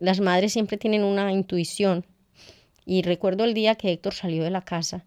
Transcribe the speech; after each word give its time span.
las 0.00 0.20
madres 0.20 0.52
siempre 0.52 0.76
tienen 0.76 1.04
una 1.04 1.32
intuición. 1.32 2.04
Y 2.86 3.02
recuerdo 3.02 3.44
el 3.44 3.54
día 3.54 3.76
que 3.76 3.92
Héctor 3.92 4.14
salió 4.14 4.44
de 4.44 4.50
la 4.50 4.62
casa, 4.62 5.04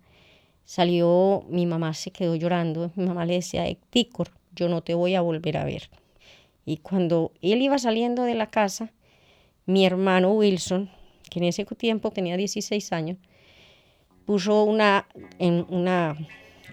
salió, 0.65 1.45
mi 1.49 1.65
mamá 1.65 1.93
se 1.93 2.11
quedó 2.11 2.35
llorando, 2.35 2.91
mi 2.95 3.05
mamá 3.05 3.25
le 3.25 3.35
decía, 3.35 3.67
Héctor, 3.67 4.29
yo 4.55 4.67
no 4.67 4.81
te 4.81 4.93
voy 4.95 5.15
a 5.15 5.21
volver 5.21 5.57
a 5.57 5.63
ver. 5.63 5.89
Y 6.65 6.77
cuando 6.77 7.31
él 7.41 7.61
iba 7.61 7.77
saliendo 7.77 8.23
de 8.23 8.35
la 8.35 8.47
casa, 8.47 8.91
mi 9.65 9.85
hermano 9.85 10.33
Wilson, 10.33 10.89
que 11.29 11.39
en 11.39 11.45
ese 11.45 11.65
tiempo 11.65 12.11
tenía 12.11 12.35
16 12.35 12.91
años, 12.91 13.17
puso 14.25 14.63
una, 14.63 15.07
en 15.39 15.65
una 15.69 16.17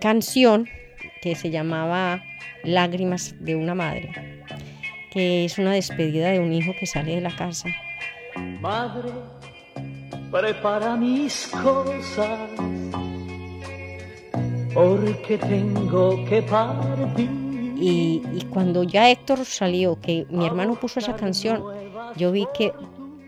canción 0.01 0.69
que 1.23 1.37
se 1.37 1.51
llamaba 1.51 2.23
Lágrimas 2.65 3.35
de 3.41 3.55
una 3.57 3.75
madre, 3.75 4.11
que 5.13 5.45
es 5.45 5.59
una 5.59 5.73
despedida 5.73 6.31
de 6.31 6.41
un 6.41 6.53
hijo 6.53 6.73
que 6.79 6.87
sale 6.87 7.15
de 7.15 7.21
la 7.21 7.35
casa. 7.35 7.69
Madre, 8.65 9.11
prepara 10.33 10.97
mis 10.97 11.49
cosas, 11.49 12.49
porque 14.73 15.37
tengo 15.37 16.25
que 16.25 16.41
partir. 16.41 17.29
Y, 17.77 18.23
y, 18.33 18.47
cuando 18.49 18.83
ya 18.83 19.11
Héctor 19.11 19.45
salió, 19.45 20.01
que 20.01 20.27
mi 20.31 20.47
hermano 20.47 20.77
puso 20.77 20.99
esa 20.99 21.15
canción, 21.15 21.63
yo 22.17 22.33
vi 22.33 22.47
que 22.57 22.73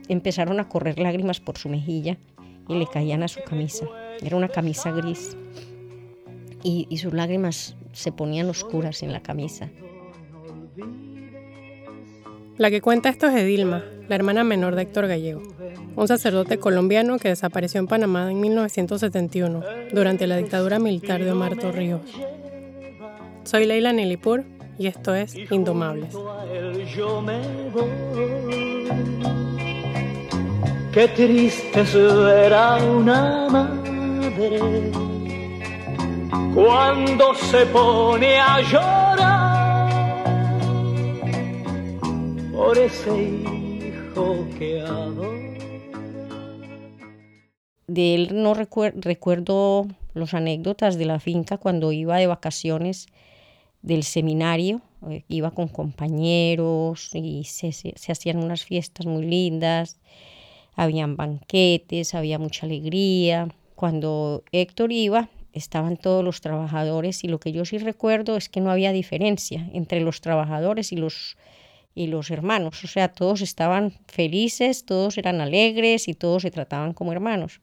empezaron 0.09 0.59
a 0.59 0.71
correr 0.71 0.99
lágrimas 0.99 1.39
por 1.39 1.59
su 1.59 1.69
mejilla 1.69 2.17
y 2.67 2.75
le 2.75 2.87
caían 2.87 3.23
a 3.23 3.29
su 3.29 3.43
camisa. 3.43 3.85
Era 4.23 4.39
una 4.39 4.49
camisa 4.49 4.91
gris 4.91 5.37
y, 6.63 6.87
y 6.89 6.97
sus 6.97 7.13
lágrimas 7.13 7.77
se 7.93 8.11
ponían 8.11 8.49
oscuras 8.49 9.03
en 9.03 9.13
la 9.13 9.21
camisa. 9.21 9.69
La 12.59 12.71
que 12.71 12.81
cuenta 12.81 13.11
esto 13.11 13.27
es 13.27 13.35
Edilma, 13.35 13.85
la 14.09 14.15
hermana 14.15 14.43
menor 14.43 14.77
de 14.77 14.83
Héctor 14.83 15.07
Gallego, 15.09 15.43
un 15.95 16.09
sacerdote 16.09 16.59
colombiano 16.59 17.19
que 17.19 17.29
desapareció 17.29 17.81
en 17.81 17.87
Panamá 17.87 18.31
en 18.31 18.41
1971 18.41 19.63
durante 19.93 20.27
la 20.27 20.39
dictadura 20.39 20.79
militar 20.79 21.23
de 21.23 21.33
Omar 21.33 21.57
Torrijos. 21.57 22.01
Soy 23.45 23.67
Leila 23.67 23.93
Nilipur 23.93 24.45
y 24.79 24.87
esto 24.87 25.15
es 25.15 25.35
Indomables. 25.51 26.15
Qué 30.93 31.09
triste 31.09 31.85
una 31.95 33.49
madre 33.51 34.91
cuando 36.55 37.35
se 37.35 37.67
pone 37.67 38.39
a 38.39 38.63
llorar 38.63 39.16
por 42.57 42.79
ese 42.79 43.11
hijo 43.11 44.47
que 44.59 44.81
adora. 44.81 45.57
De 47.87 48.15
él 48.15 48.31
no 48.33 48.55
recuerdo 48.55 49.87
las 50.15 50.33
anécdotas 50.33 50.97
de 50.97 51.05
la 51.05 51.21
finca 51.21 51.59
cuando 51.59 51.93
iba 51.93 52.17
de 52.17 52.27
vacaciones 52.27 53.09
del 53.83 54.03
seminario, 54.05 54.81
eh, 55.09 55.25
iba 55.29 55.51
con 55.51 55.69
compañeros 55.69 57.11
y 57.13 57.45
se, 57.45 57.73
se, 57.73 57.93
se 57.95 58.13
hacían 58.13 58.39
unas 58.43 58.65
fiestas 58.65 59.05
muy 59.05 59.27
lindas, 59.27 60.01
habían 60.75 61.17
banquetes, 61.17 62.15
había 62.15 62.39
mucha 62.39 62.65
alegría. 62.65 63.49
Cuando 63.75 64.45
Héctor 64.51 64.93
iba, 64.93 65.29
estaban 65.53 65.99
todos 65.99 66.25
los 66.25 66.41
trabajadores 66.41 67.23
y 67.23 67.29
lo 67.29 67.39
que 67.39 67.53
yo 67.53 67.67
sí 67.67 67.77
recuerdo 67.77 68.37
es 68.37 68.49
que 68.49 68.63
no 68.63 68.71
había 68.71 68.93
diferencia 68.93 69.69
entre 69.75 70.01
los 70.01 70.23
trabajadores 70.23 70.91
y 70.91 70.97
los, 70.97 71.37
y 71.97 72.09
los 72.09 72.31
hermanos, 72.31 72.85
o 72.85 72.87
sea, 72.87 73.09
todos 73.09 73.41
estaban 73.41 73.95
felices, 74.07 74.85
todos 74.85 75.17
eran 75.17 75.41
alegres 75.41 76.09
y 76.09 76.15
todos 76.15 76.43
se 76.43 76.51
trataban 76.51 76.93
como 76.93 77.11
hermanos. 77.11 77.63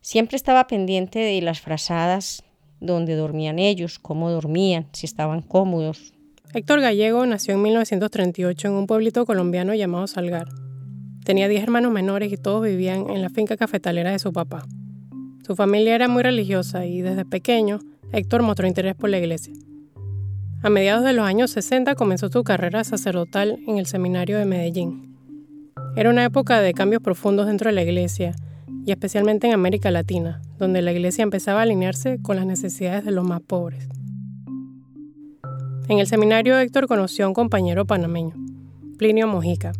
Siempre 0.00 0.36
estaba 0.36 0.66
pendiente 0.66 1.20
de 1.20 1.40
las 1.40 1.60
frazadas 1.60 2.42
donde 2.80 3.14
dormían 3.14 3.60
ellos, 3.60 4.00
cómo 4.00 4.30
dormían, 4.30 4.88
si 4.92 5.06
estaban 5.06 5.42
cómodos. 5.42 6.12
Héctor 6.52 6.80
Gallego 6.80 7.24
nació 7.24 7.54
en 7.54 7.62
1938 7.62 8.66
en 8.66 8.74
un 8.74 8.86
pueblito 8.88 9.24
colombiano 9.24 9.74
llamado 9.74 10.08
Salgar. 10.08 10.48
Tenía 11.24 11.46
10 11.46 11.62
hermanos 11.62 11.92
menores 11.92 12.32
y 12.32 12.36
todos 12.36 12.64
vivían 12.64 13.10
en 13.10 13.22
la 13.22 13.30
finca 13.30 13.56
cafetalera 13.56 14.10
de 14.10 14.18
su 14.18 14.32
papá. 14.32 14.66
Su 15.46 15.54
familia 15.54 15.94
era 15.94 16.08
muy 16.08 16.24
religiosa 16.24 16.84
y 16.84 17.00
desde 17.00 17.24
pequeño 17.24 17.78
Héctor 18.12 18.42
mostró 18.42 18.66
interés 18.66 18.96
por 18.96 19.08
la 19.08 19.18
iglesia. 19.18 19.54
A 20.62 20.68
mediados 20.68 21.04
de 21.04 21.14
los 21.14 21.24
años 21.24 21.50
60 21.52 21.94
comenzó 21.94 22.28
su 22.28 22.44
carrera 22.44 22.84
sacerdotal 22.84 23.58
en 23.66 23.78
el 23.78 23.86
seminario 23.86 24.36
de 24.38 24.44
Medellín. 24.44 25.16
Era 25.96 26.10
una 26.10 26.24
época 26.24 26.60
de 26.60 26.74
cambios 26.74 27.02
profundos 27.02 27.46
dentro 27.46 27.70
de 27.70 27.74
la 27.74 27.82
iglesia 27.82 28.34
y 28.84 28.90
especialmente 28.90 29.46
en 29.46 29.54
América 29.54 29.90
Latina, 29.90 30.42
donde 30.58 30.82
la 30.82 30.92
iglesia 30.92 31.22
empezaba 31.22 31.60
a 31.60 31.62
alinearse 31.62 32.18
con 32.20 32.36
las 32.36 32.44
necesidades 32.44 33.06
de 33.06 33.10
los 33.10 33.24
más 33.24 33.40
pobres. 33.40 33.88
En 35.88 35.98
el 35.98 36.06
seminario 36.06 36.58
Héctor 36.58 36.86
conoció 36.86 37.24
a 37.24 37.28
un 37.28 37.34
compañero 37.34 37.86
panameño, 37.86 38.34
Plinio 38.98 39.26
Mojica, 39.26 39.72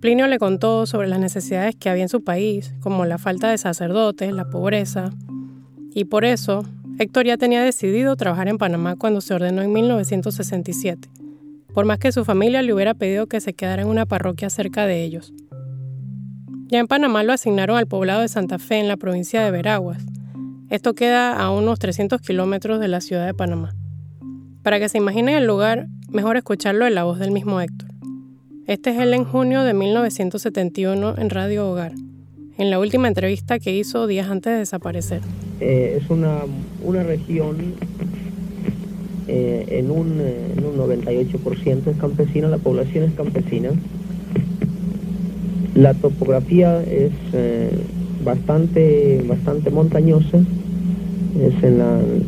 Plinio 0.00 0.28
le 0.28 0.38
contó 0.38 0.86
sobre 0.86 1.08
las 1.08 1.18
necesidades 1.18 1.74
que 1.74 1.90
había 1.90 2.04
en 2.04 2.08
su 2.08 2.22
país, 2.22 2.72
como 2.80 3.04
la 3.04 3.18
falta 3.18 3.50
de 3.50 3.58
sacerdotes, 3.58 4.32
la 4.32 4.48
pobreza, 4.48 5.10
y 5.92 6.04
por 6.04 6.24
eso 6.24 6.64
Héctor 7.00 7.26
ya 7.26 7.36
tenía 7.36 7.62
decidido 7.62 8.16
trabajar 8.16 8.48
en 8.48 8.58
Panamá 8.58 8.96
cuando 8.96 9.20
se 9.20 9.32
ordenó 9.32 9.62
en 9.62 9.72
1967, 9.72 11.08
por 11.72 11.84
más 11.84 12.00
que 12.00 12.10
su 12.10 12.24
familia 12.24 12.60
le 12.60 12.74
hubiera 12.74 12.92
pedido 12.92 13.28
que 13.28 13.40
se 13.40 13.54
quedara 13.54 13.82
en 13.82 13.88
una 13.88 14.04
parroquia 14.04 14.50
cerca 14.50 14.84
de 14.84 15.04
ellos. 15.04 15.32
Ya 16.66 16.80
en 16.80 16.88
Panamá 16.88 17.22
lo 17.22 17.32
asignaron 17.32 17.76
al 17.76 17.86
poblado 17.86 18.22
de 18.22 18.28
Santa 18.28 18.58
Fe 18.58 18.80
en 18.80 18.88
la 18.88 18.96
provincia 18.96 19.44
de 19.44 19.50
Veraguas. 19.52 20.04
Esto 20.70 20.94
queda 20.94 21.38
a 21.38 21.52
unos 21.52 21.78
300 21.78 22.20
kilómetros 22.20 22.80
de 22.80 22.88
la 22.88 23.00
ciudad 23.00 23.26
de 23.26 23.32
Panamá. 23.32 23.76
Para 24.64 24.80
que 24.80 24.88
se 24.88 24.98
imaginen 24.98 25.36
el 25.36 25.46
lugar, 25.46 25.86
mejor 26.10 26.36
escucharlo 26.36 26.84
en 26.84 26.96
la 26.96 27.04
voz 27.04 27.20
del 27.20 27.30
mismo 27.30 27.60
Héctor. 27.60 27.90
Este 28.66 28.90
es 28.90 28.98
él 28.98 29.14
en 29.14 29.24
junio 29.24 29.62
de 29.62 29.72
1971 29.72 31.14
en 31.16 31.30
Radio 31.30 31.70
Hogar, 31.70 31.92
en 32.58 32.70
la 32.70 32.80
última 32.80 33.06
entrevista 33.06 33.60
que 33.60 33.74
hizo 33.74 34.08
días 34.08 34.28
antes 34.28 34.52
de 34.52 34.58
desaparecer. 34.58 35.22
Eh, 35.60 36.00
es 36.00 36.10
una, 36.10 36.38
una 36.84 37.02
región 37.02 37.56
eh, 39.26 39.64
en, 39.68 39.90
un, 39.90 40.20
en 40.20 40.64
un 40.64 40.76
98% 40.76 41.86
es 41.86 41.96
campesina, 41.98 42.48
la 42.48 42.58
población 42.58 43.04
es 43.04 43.12
campesina. 43.14 43.70
La 45.74 45.94
topografía 45.94 46.82
es 46.82 47.12
eh, 47.32 47.70
bastante, 48.24 49.22
bastante 49.28 49.70
montañosa, 49.70 50.38
es 51.40 51.62
en 51.62 51.78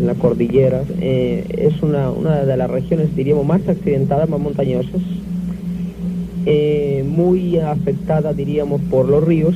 la, 0.06 0.14
cordillera, 0.14 0.82
es 1.00 1.82
una, 1.82 2.10
una 2.10 2.44
de 2.44 2.56
las 2.56 2.70
regiones, 2.70 3.16
diríamos, 3.16 3.44
más 3.44 3.66
accidentadas, 3.66 4.28
más 4.28 4.38
montañosas 4.38 5.00
eh, 6.46 7.04
muy 7.06 7.58
afectada, 7.58 8.32
diríamos, 8.32 8.80
por 8.90 9.08
los 9.08 9.22
ríos. 9.22 9.54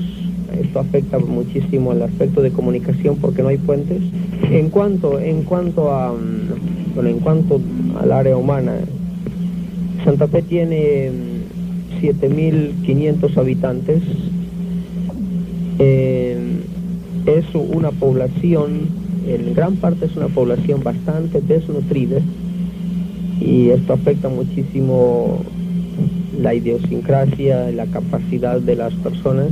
Esto 0.61 0.81
afecta 0.81 1.19
muchísimo 1.19 1.93
el 1.93 2.03
aspecto 2.03 2.43
de 2.43 2.51
comunicación 2.51 3.17
porque 3.17 3.43
no 3.43 3.49
hay 3.49 3.59
puentes. 3.59 4.03
En 4.51 4.71
cuanto, 4.71 5.19
en 5.19 5.43
cuanto 5.43 5.91
a, 5.91 6.13
mm, 6.13 6.95
bueno, 6.95 7.11
en 7.11 7.19
cuanto 7.21 7.61
al 8.01 8.13
área 8.13 8.37
humana, 8.37 8.75
Santa 10.05 10.29
Fe 10.29 10.43
tiene 10.43 11.11
7.500 12.01 13.35
mm, 13.35 13.39
habitantes. 13.39 14.03
Eh, 15.79 16.37
es 17.27 17.45
una 17.55 17.91
población, 17.91 18.89
en 19.27 19.55
gran 19.55 19.77
parte 19.77 20.07
es 20.07 20.17
una 20.17 20.29
población 20.29 20.83
bastante 20.83 21.41
desnutrida 21.41 22.19
y 23.41 23.71
esto 23.71 23.95
afecta 23.95 24.29
muchísimo 24.29 25.41
la 26.39 26.55
idiosincrasia, 26.55 27.71
la 27.71 27.87
capacidad 27.87 28.61
de 28.61 28.77
las 28.77 28.93
personas, 28.95 29.49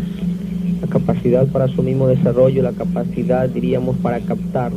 capacidad 0.93 1.47
para 1.47 1.69
su 1.69 1.83
mismo 1.83 2.07
desarrollo, 2.07 2.63
la 2.63 2.73
capacidad, 2.73 3.49
diríamos, 3.49 3.97
para 3.97 4.21
captar, 4.21 4.73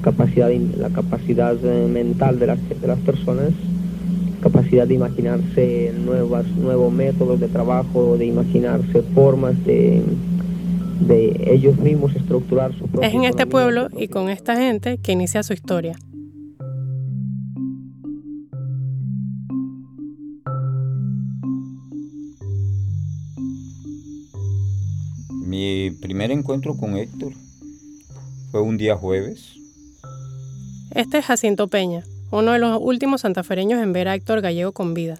capacidad, 0.00 0.50
la 0.50 0.90
capacidad 0.90 1.56
eh, 1.64 1.88
mental 1.88 2.38
de 2.38 2.46
las, 2.46 2.80
de 2.80 2.86
las 2.86 2.98
personas, 3.00 3.50
capacidad 4.40 4.86
de 4.86 4.94
imaginarse 4.94 5.92
nuevas, 6.04 6.46
nuevos 6.46 6.92
métodos 6.92 7.40
de 7.40 7.48
trabajo, 7.48 8.16
de 8.16 8.26
imaginarse 8.26 9.02
formas 9.14 9.62
de, 9.64 10.00
de 11.00 11.50
ellos 11.52 11.76
mismos 11.78 12.14
estructurar 12.14 12.72
su 12.74 12.86
propio 12.86 13.08
Es 13.08 13.14
en 13.14 13.24
este 13.24 13.46
pueblo 13.46 13.88
y 13.96 14.06
con 14.06 14.28
esta 14.28 14.56
gente 14.56 14.98
que 14.98 15.10
inicia 15.10 15.42
su 15.42 15.52
historia. 15.52 15.96
Mi 25.56 25.90
primer 25.90 26.30
encuentro 26.32 26.76
con 26.76 26.98
Héctor 26.98 27.32
fue 28.50 28.60
un 28.60 28.76
día 28.76 28.94
jueves. 28.94 29.54
Este 30.94 31.16
es 31.16 31.24
Jacinto 31.24 31.66
Peña, 31.68 32.04
uno 32.30 32.52
de 32.52 32.58
los 32.58 32.78
últimos 32.78 33.22
santafereños 33.22 33.82
en 33.82 33.94
ver 33.94 34.06
a 34.08 34.14
Héctor 34.14 34.42
Gallego 34.42 34.72
con 34.72 34.92
vida. 34.92 35.18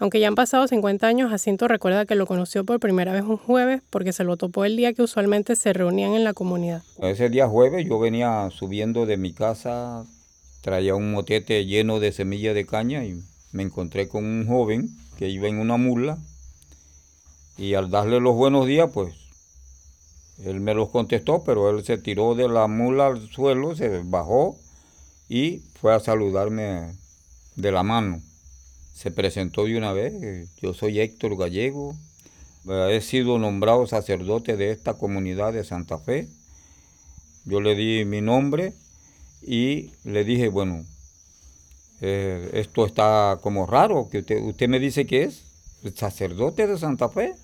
Aunque 0.00 0.18
ya 0.18 0.26
han 0.26 0.34
pasado 0.34 0.66
50 0.66 1.06
años, 1.06 1.30
Jacinto 1.30 1.68
recuerda 1.68 2.06
que 2.06 2.16
lo 2.16 2.26
conoció 2.26 2.64
por 2.64 2.80
primera 2.80 3.12
vez 3.12 3.22
un 3.22 3.36
jueves 3.36 3.82
porque 3.88 4.12
se 4.12 4.24
lo 4.24 4.36
topó 4.36 4.64
el 4.64 4.76
día 4.76 4.94
que 4.94 5.02
usualmente 5.02 5.54
se 5.54 5.72
reunían 5.72 6.14
en 6.14 6.24
la 6.24 6.34
comunidad. 6.34 6.82
Ese 7.00 7.28
día 7.28 7.46
jueves 7.46 7.86
yo 7.86 8.00
venía 8.00 8.50
subiendo 8.50 9.06
de 9.06 9.16
mi 9.16 9.32
casa, 9.32 10.04
traía 10.62 10.96
un 10.96 11.12
motete 11.12 11.66
lleno 11.66 12.00
de 12.00 12.10
semillas 12.10 12.56
de 12.56 12.66
caña 12.66 13.04
y 13.04 13.22
me 13.52 13.62
encontré 13.62 14.08
con 14.08 14.24
un 14.24 14.44
joven 14.44 14.88
que 15.16 15.28
iba 15.28 15.46
en 15.46 15.60
una 15.60 15.76
mula 15.76 16.18
y 17.56 17.74
al 17.74 17.90
darle 17.90 18.18
los 18.18 18.34
buenos 18.34 18.66
días, 18.66 18.90
pues 18.92 19.21
él 20.44 20.60
me 20.60 20.74
los 20.74 20.90
contestó, 20.90 21.42
pero 21.44 21.70
él 21.70 21.84
se 21.84 21.98
tiró 21.98 22.34
de 22.34 22.48
la 22.48 22.66
mula 22.66 23.08
al 23.08 23.28
suelo, 23.28 23.74
se 23.74 24.02
bajó 24.04 24.56
y 25.28 25.62
fue 25.80 25.94
a 25.94 26.00
saludarme 26.00 26.94
de 27.56 27.72
la 27.72 27.82
mano 27.82 28.22
se 29.02 29.10
presentó 29.10 29.64
de 29.64 29.76
una 29.76 29.92
vez. 29.92 30.48
Yo 30.60 30.74
soy 30.74 31.00
Héctor 31.00 31.36
Gallego, 31.36 31.96
he 32.68 33.00
sido 33.00 33.38
nombrado 33.38 33.86
sacerdote 33.86 34.56
de 34.56 34.70
esta 34.70 34.94
comunidad 34.94 35.52
de 35.52 35.64
Santa 35.64 35.98
Fe. 35.98 36.28
Yo 37.44 37.60
le 37.60 37.74
di 37.74 38.04
mi 38.04 38.20
nombre 38.20 38.74
y 39.42 39.90
le 40.04 40.22
dije, 40.22 40.48
bueno, 40.48 40.84
eh, 42.00 42.50
esto 42.52 42.86
está 42.86 43.38
como 43.42 43.66
raro, 43.66 44.08
que 44.08 44.18
usted, 44.18 44.40
usted 44.40 44.68
me 44.68 44.78
dice 44.78 45.04
que 45.06 45.24
es 45.24 45.42
sacerdote 45.96 46.68
de 46.68 46.78
Santa 46.78 47.08
Fe. 47.08 47.34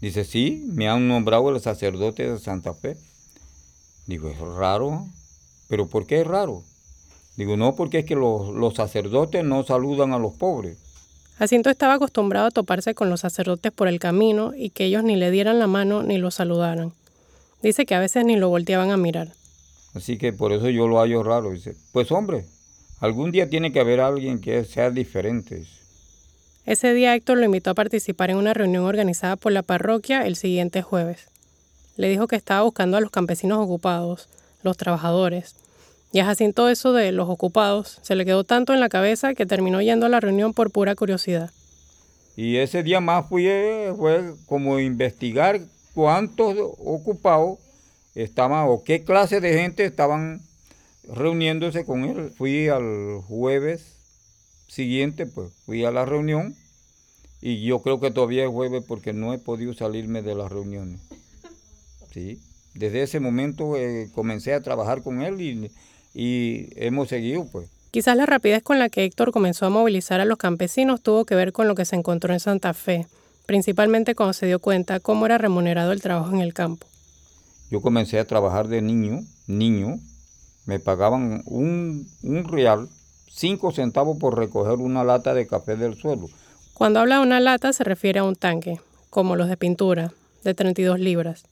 Dice, 0.00 0.24
sí, 0.24 0.64
me 0.68 0.88
han 0.88 1.08
nombrado 1.08 1.50
el 1.50 1.60
sacerdote 1.60 2.30
de 2.30 2.38
Santa 2.38 2.72
Fe. 2.72 2.96
Digo, 4.06 4.28
es 4.30 4.38
raro, 4.38 5.06
pero 5.68 5.86
¿por 5.86 6.06
qué 6.06 6.20
es 6.20 6.26
raro? 6.26 6.62
Digo, 7.36 7.56
no, 7.56 7.74
porque 7.76 8.00
es 8.00 8.04
que 8.04 8.16
los, 8.16 8.74
sacerdotes 8.74 9.44
no 9.44 9.64
saludan 9.64 10.12
a 10.12 10.18
los 10.18 10.34
pobres. 10.34 10.76
Jacinto 11.38 11.70
estaba 11.70 11.94
acostumbrado 11.94 12.46
a 12.48 12.50
toparse 12.50 12.94
con 12.94 13.10
los 13.10 13.20
sacerdotes 13.20 13.70
por 13.70 13.86
el 13.86 14.00
camino 14.00 14.52
y 14.56 14.70
que 14.70 14.86
ellos 14.86 15.04
ni 15.04 15.14
le 15.14 15.30
dieran 15.30 15.58
la 15.58 15.68
mano 15.68 16.02
ni 16.02 16.18
lo 16.18 16.32
saludaran. 16.32 16.92
Dice 17.62 17.86
que 17.86 17.94
a 17.94 18.00
veces 18.00 18.24
ni 18.24 18.36
lo 18.36 18.48
volteaban 18.48 18.90
a 18.90 18.96
mirar. 18.96 19.28
Así 19.94 20.18
que 20.18 20.32
por 20.32 20.52
eso 20.52 20.68
yo 20.68 20.88
lo 20.88 20.98
hallo 20.98 21.22
raro. 21.22 21.50
Dice, 21.50 21.76
pues 21.92 22.10
hombre, 22.10 22.44
algún 23.00 23.30
día 23.30 23.48
tiene 23.48 23.72
que 23.72 23.80
haber 23.80 24.00
alguien 24.00 24.40
que 24.40 24.64
sea 24.64 24.90
diferente. 24.90 25.64
Ese 26.68 26.92
día 26.92 27.14
Héctor 27.14 27.38
lo 27.38 27.46
invitó 27.46 27.70
a 27.70 27.74
participar 27.74 28.28
en 28.28 28.36
una 28.36 28.52
reunión 28.52 28.84
organizada 28.84 29.36
por 29.36 29.52
la 29.52 29.62
parroquia 29.62 30.26
el 30.26 30.36
siguiente 30.36 30.82
jueves. 30.82 31.30
Le 31.96 32.10
dijo 32.10 32.28
que 32.28 32.36
estaba 32.36 32.60
buscando 32.60 32.98
a 32.98 33.00
los 33.00 33.10
campesinos 33.10 33.58
ocupados, 33.58 34.28
los 34.62 34.76
trabajadores, 34.76 35.56
y 36.12 36.18
a 36.18 36.26
Jacinto 36.26 36.68
eso 36.68 36.92
de 36.92 37.10
los 37.10 37.30
ocupados 37.30 37.98
se 38.02 38.16
le 38.16 38.26
quedó 38.26 38.44
tanto 38.44 38.74
en 38.74 38.80
la 38.80 38.90
cabeza 38.90 39.32
que 39.32 39.46
terminó 39.46 39.80
yendo 39.80 40.04
a 40.04 40.10
la 40.10 40.20
reunión 40.20 40.52
por 40.52 40.70
pura 40.70 40.94
curiosidad. 40.94 41.50
Y 42.36 42.58
ese 42.58 42.82
día 42.82 43.00
más 43.00 43.26
fui, 43.30 43.48
fue 43.96 44.34
como 44.44 44.78
investigar 44.78 45.62
cuántos 45.94 46.54
ocupados 46.84 47.60
estaban 48.14 48.66
o 48.68 48.84
qué 48.84 49.04
clase 49.04 49.40
de 49.40 49.54
gente 49.54 49.86
estaban 49.86 50.42
reuniéndose 51.08 51.86
con 51.86 52.04
él. 52.04 52.30
Fui 52.36 52.68
al 52.68 53.22
jueves 53.26 53.97
siguiente, 54.68 55.26
pues 55.26 55.50
fui 55.66 55.84
a 55.84 55.90
la 55.90 56.04
reunión 56.04 56.54
y 57.40 57.64
yo 57.64 57.82
creo 57.82 57.98
que 57.98 58.12
todavía 58.12 58.44
es 58.44 58.50
jueves 58.50 58.84
porque 58.86 59.12
no 59.12 59.34
he 59.34 59.38
podido 59.38 59.74
salirme 59.74 60.22
de 60.22 60.36
las 60.36 60.52
reuniones. 60.52 61.00
Sí, 62.12 62.40
desde 62.74 63.02
ese 63.02 63.18
momento 63.18 63.76
eh, 63.76 64.08
comencé 64.14 64.54
a 64.54 64.62
trabajar 64.62 65.02
con 65.02 65.22
él 65.22 65.40
y 65.40 65.70
y 66.14 66.68
hemos 66.76 67.08
seguido 67.08 67.46
pues. 67.46 67.68
Quizás 67.90 68.16
la 68.16 68.26
rapidez 68.26 68.62
con 68.62 68.78
la 68.78 68.88
que 68.88 69.04
Héctor 69.04 69.32
comenzó 69.32 69.66
a 69.66 69.70
movilizar 69.70 70.20
a 70.20 70.24
los 70.24 70.36
campesinos 70.36 71.00
tuvo 71.00 71.24
que 71.24 71.34
ver 71.34 71.52
con 71.52 71.68
lo 71.68 71.74
que 71.74 71.84
se 71.84 71.96
encontró 71.96 72.32
en 72.32 72.40
Santa 72.40 72.74
Fe, 72.74 73.06
principalmente 73.46 74.14
cuando 74.14 74.32
se 74.32 74.46
dio 74.46 74.58
cuenta 74.58 75.00
cómo 75.00 75.26
era 75.26 75.38
remunerado 75.38 75.92
el 75.92 76.02
trabajo 76.02 76.34
en 76.34 76.40
el 76.40 76.52
campo. 76.52 76.86
Yo 77.70 77.80
comencé 77.80 78.18
a 78.18 78.26
trabajar 78.26 78.68
de 78.68 78.82
niño, 78.82 79.20
niño, 79.46 80.00
me 80.66 80.80
pagaban 80.80 81.42
un, 81.46 82.08
un 82.22 82.44
real, 82.44 82.88
cinco 83.30 83.72
centavos 83.72 84.18
por 84.18 84.36
recoger 84.36 84.74
una 84.74 85.04
lata 85.04 85.34
de 85.34 85.46
café 85.46 85.76
del 85.76 85.94
suelo. 85.94 86.28
Cuando 86.74 87.00
habla 87.00 87.16
de 87.16 87.22
una 87.22 87.40
lata 87.40 87.72
se 87.72 87.84
refiere 87.84 88.20
a 88.20 88.24
un 88.24 88.36
tanque, 88.36 88.80
como 89.10 89.36
los 89.36 89.48
de 89.48 89.56
pintura, 89.56 90.12
de 90.44 90.54
32 90.54 91.00
libras. 91.00 91.44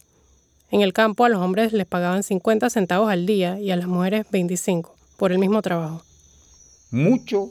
En 0.71 0.83
el 0.83 0.93
campo 0.93 1.25
a 1.25 1.29
los 1.29 1.41
hombres 1.41 1.73
les 1.73 1.87
pagaban 1.87 2.23
50 2.23 2.71
centavos 2.71 3.11
al 3.11 3.27
día 3.27 3.61
y 3.61 3.71
a 3.71 3.77
las 3.77 3.87
mujeres 3.87 4.27
25 4.31 4.95
por 5.17 5.33
el 5.33 5.39
mismo 5.39 5.63
trabajo. 5.63 6.03
Muchos 6.91 7.51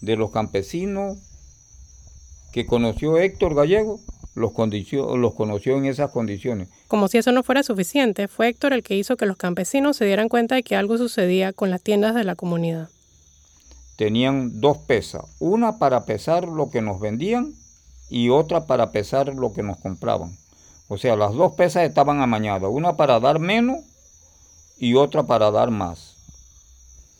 de 0.00 0.16
los 0.16 0.30
campesinos 0.30 1.18
que 2.52 2.66
conoció 2.66 3.18
Héctor 3.18 3.54
Gallego 3.54 3.98
los, 4.34 4.52
los 5.18 5.34
conoció 5.34 5.76
en 5.76 5.86
esas 5.86 6.10
condiciones. 6.10 6.68
Como 6.88 7.08
si 7.08 7.18
eso 7.18 7.32
no 7.32 7.42
fuera 7.42 7.62
suficiente, 7.62 8.28
fue 8.28 8.48
Héctor 8.48 8.72
el 8.72 8.82
que 8.82 8.96
hizo 8.96 9.16
que 9.16 9.26
los 9.26 9.36
campesinos 9.36 9.96
se 9.96 10.04
dieran 10.04 10.28
cuenta 10.28 10.54
de 10.54 10.62
que 10.62 10.76
algo 10.76 10.98
sucedía 10.98 11.52
con 11.52 11.70
las 11.70 11.82
tiendas 11.82 12.14
de 12.14 12.24
la 12.24 12.34
comunidad. 12.34 12.88
Tenían 13.96 14.60
dos 14.60 14.78
pesas, 14.78 15.22
una 15.38 15.78
para 15.78 16.04
pesar 16.04 16.48
lo 16.48 16.70
que 16.70 16.82
nos 16.82 17.00
vendían 17.00 17.54
y 18.10 18.30
otra 18.30 18.66
para 18.66 18.90
pesar 18.90 19.34
lo 19.34 19.52
que 19.52 19.62
nos 19.62 19.78
compraban. 19.78 20.36
O 20.88 20.98
sea, 20.98 21.16
las 21.16 21.32
dos 21.32 21.54
pesas 21.54 21.84
estaban 21.84 22.20
amañadas, 22.20 22.70
una 22.70 22.96
para 22.96 23.20
dar 23.20 23.38
menos 23.38 23.78
y 24.78 24.94
otra 24.94 25.22
para 25.22 25.50
dar 25.50 25.70
más, 25.70 26.16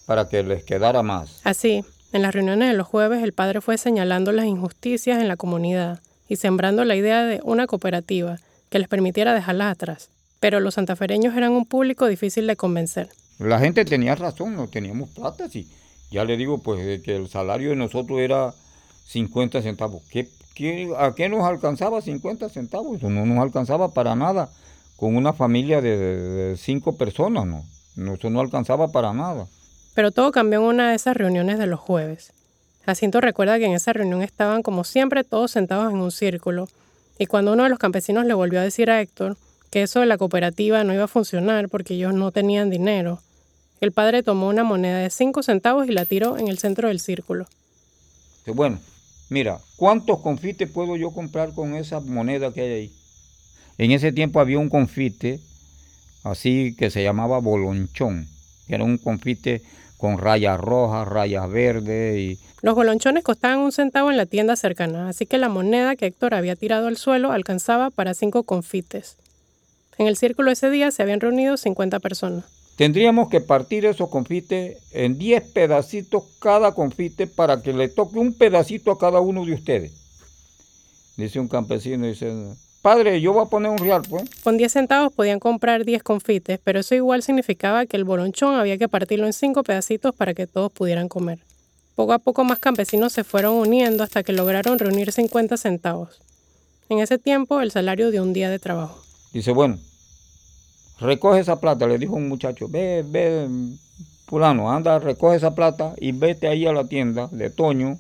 para 0.07 0.29
que 0.29 0.43
les 0.43 0.65
quedara 0.65 1.03
más. 1.03 1.41
Así, 1.45 1.85
en 2.13 2.23
las 2.23 2.35
reuniones 2.35 2.69
de 2.69 2.77
los 2.77 2.87
jueves 2.87 3.23
el 3.23 3.33
padre 3.33 3.61
fue 3.61 3.79
señalando 3.79 4.33
las 4.33 4.47
injusticias 4.47 5.21
en 5.21 5.29
la 5.29 5.37
comunidad 5.37 6.01
y 6.29 6.37
sembrando 6.37 6.85
la 6.85 6.97
idea 6.97 7.25
de 7.25 7.41
una 7.45 7.67
cooperativa 7.67 8.39
que 8.69 8.79
les 8.79 8.89
permitiera 8.89 9.35
dejarlas 9.35 9.73
atrás. 9.73 10.11
Pero 10.41 10.61
los 10.61 10.75
santafereños 10.75 11.37
eran 11.37 11.53
un 11.53 11.65
público 11.67 12.07
difícil 12.07 12.47
de 12.47 12.57
convencer. 12.57 13.09
La 13.39 13.59
gente 13.59 13.85
tenía 13.85 14.15
razón, 14.15 14.55
no 14.55 14.69
teníamos 14.69 15.11
plata, 15.11 15.49
sí. 15.49 15.69
Ya 16.15 16.25
le 16.25 16.37
digo, 16.37 16.59
pues, 16.59 17.03
que 17.03 17.17
el 17.17 17.29
salario 17.29 17.71
de 17.71 17.77
nosotros 17.77 18.21
era 18.21 18.55
50 19.09 19.63
centavos. 19.63 20.01
¿Qué 20.11 20.29
¿A 20.99 21.15
qué 21.17 21.29
nos 21.29 21.45
alcanzaba 21.45 22.01
50 22.01 22.49
centavos? 22.49 23.03
No 23.03 23.27
nos 23.27 23.39
alcanzaba 23.39 23.93
para 23.93 24.15
nada. 24.15 24.51
Con 24.97 25.17
una 25.17 25.33
familia 25.33 25.81
de, 25.81 26.55
cinco 26.57 26.97
personas, 26.97 27.45
no. 27.45 28.15
Eso 28.15 28.31
no 28.31 28.41
alcanzaba 28.41 28.93
para 28.93 29.13
nada. 29.13 29.49
Pero 29.95 30.13
todo 30.13 30.31
cambió 30.31 30.61
en 30.61 30.67
una 30.67 30.91
de 30.91 30.97
esas 30.97 31.17
reuniones 31.17 31.59
de 31.59 31.67
los 31.67 31.81
jueves. 31.81 32.33
Jacinto 32.87 33.21
recuerda 33.21 33.59
que 33.59 33.67
en 33.67 33.73
esa 33.73 33.93
reunión 33.93 34.23
estaban 34.23 34.63
como 34.63 34.85
siempre 34.85 35.25
todos 35.25 35.51
sentados 35.51 35.93
en 35.93 35.99
un 35.99 36.13
círculo. 36.13 36.69
Y 37.19 37.27
cuando 37.27 37.53
uno 37.53 37.65
de 37.65 37.71
los 37.71 37.79
campesinos 37.81 38.25
le 38.25 38.35
volvió 38.35 38.61
a 38.61 38.63
decir 38.63 38.91
a 38.91 39.01
Héctor 39.01 39.37
que 39.71 39.83
eso 39.83 40.01
de 40.01 40.07
la 40.07 40.19
cooperativa 40.19 40.85
no 40.85 40.95
iba 40.95 41.05
a 41.05 41.09
funcionar 41.09 41.69
porque 41.69 41.95
ellos 41.95 42.15
no 42.15 42.31
tenían 42.31 42.71
dinero, 42.71 43.21
el 43.85 43.93
padre 43.93 44.23
tomó 44.23 44.49
una 44.49 44.65
moneda 44.65 44.99
de 44.99 45.11
cinco 45.11 45.43
centavos 45.43 45.87
y 45.87 45.93
la 45.93 46.05
tiró 46.05 46.39
en 46.39 46.49
el 46.49 46.59
centro 46.59 46.89
del 46.89 47.01
círculo. 47.01 47.47
Bueno, 48.47 48.79
Mira, 49.31 49.59
¿cuántos 49.77 50.21
confites 50.21 50.71
puedo 50.71 50.97
yo 50.97 51.11
comprar 51.11 51.53
con 51.55 51.75
esa 51.75 52.01
moneda 52.01 52.53
que 52.53 52.61
hay 52.61 52.73
ahí? 52.73 52.93
En 53.79 53.91
ese 53.91 54.13
tiempo 54.13 54.39
había 54.39 54.59
un 54.59 54.69
confite 54.69 55.41
así 56.25 56.75
que 56.79 56.91
se 56.91 57.03
llamaba 57.03 57.39
bolonchón, 57.39 58.29
que 58.67 58.75
era 58.75 58.85
un 58.85 58.99
confite 58.99 59.63
con 59.99 60.19
rayas 60.19 60.61
rojas, 60.61 61.09
rayas 61.09 61.51
verdes 61.51 62.17
y... 62.17 62.39
Los 62.63 62.75
bolonchones 62.75 63.25
costaban 63.25 63.59
un 63.59 63.73
centavo 63.73 64.11
en 64.11 64.17
la 64.17 64.27
tienda 64.27 64.57
cercana, 64.57 65.09
así 65.09 65.27
que 65.27 65.39
la 65.39 65.49
moneda 65.49 65.97
que 65.97 66.07
Héctor 66.07 66.35
había 66.35 66.57
tirado 66.57 66.87
al 66.87 66.97
suelo 66.97 67.33
alcanzaba 67.33 67.91
para 67.91 68.15
cinco 68.15 68.43
confites. 68.45 69.17
En 69.99 70.07
el 70.07 70.17
círculo 70.17 70.51
ese 70.51 70.71
día 70.71 70.91
se 70.91 71.03
habían 71.03 71.21
reunido 71.21 71.57
50 71.57 71.99
personas. 72.01 72.45
Tendríamos 72.77 73.29
que 73.29 73.41
partir 73.41 73.85
esos 73.87 74.09
confites 74.09 74.79
en 74.91 75.17
10 75.17 75.53
pedacitos 75.53 76.25
cada 76.41 76.73
confite 76.73 77.29
para 77.29 77.63
que 77.63 77.73
le 77.73 77.89
toque 77.89 78.19
un 78.19 78.33
pedacito 78.33 78.91
a 78.91 78.99
cada 78.99 79.21
uno 79.21 79.45
de 79.45 79.55
ustedes. 79.55 79.93
Dice 81.17 81.39
un 81.39 81.47
campesino, 81.47 82.07
dice, 82.07 82.33
padre, 82.83 83.21
yo 83.21 83.33
voy 83.33 83.45
a 83.45 83.49
poner 83.49 83.71
un 83.71 83.79
real, 83.79 84.03
pues. 84.09 84.25
Con 84.43 84.57
10 84.57 84.73
centavos 84.73 85.13
podían 85.13 85.39
comprar 85.39 85.85
10 85.85 86.03
confites, 86.03 86.59
pero 86.65 86.81
eso 86.81 86.97
igual 86.97 87.23
significaba 87.23 87.87
que 87.87 87.97
el 87.97 88.03
bolonchón 88.03 88.57
había 88.57 88.77
que 88.77 88.89
partirlo 88.89 89.27
en 89.27 89.33
5 89.33 89.63
pedacitos 89.63 90.13
para 90.13 90.35
que 90.35 90.49
todos 90.49 90.73
pudieran 90.73 91.09
comer. 91.09 91.39
Poco 91.95 92.13
a 92.13 92.19
poco 92.19 92.43
más 92.43 92.59
campesinos 92.59 93.13
se 93.13 93.23
fueron 93.23 93.55
uniendo 93.55 94.03
hasta 94.03 94.25
que 94.25 94.33
lograron 94.33 94.81
reunir 94.81 95.13
50 95.13 95.57
centavos. 95.57 96.21
En 96.89 96.99
ese 96.99 97.19
tiempo, 97.19 97.61
el 97.61 97.71
salario 97.71 98.11
de 98.11 98.21
un 98.21 98.33
día 98.33 98.51
de 98.51 98.59
trabajo. 98.59 99.01
Dice, 99.33 99.53
bueno, 99.53 99.79
recoge 101.01 101.41
esa 101.41 101.61
plata, 101.61 101.87
le 101.87 101.99
dijo 101.99 102.15
un 102.15 102.29
muchacho, 102.29 102.69
ve, 102.69 103.05
ve, 103.07 103.49
fulano, 104.27 104.71
anda, 104.71 104.99
recoge 104.99 105.37
esa 105.37 105.55
plata 105.55 105.95
y 105.99 106.13
vete 106.13 106.49
ahí 106.49 106.67
a 106.67 106.73
la 106.73 106.85
tienda 106.85 107.29
de 107.31 107.51
Toño 107.51 107.99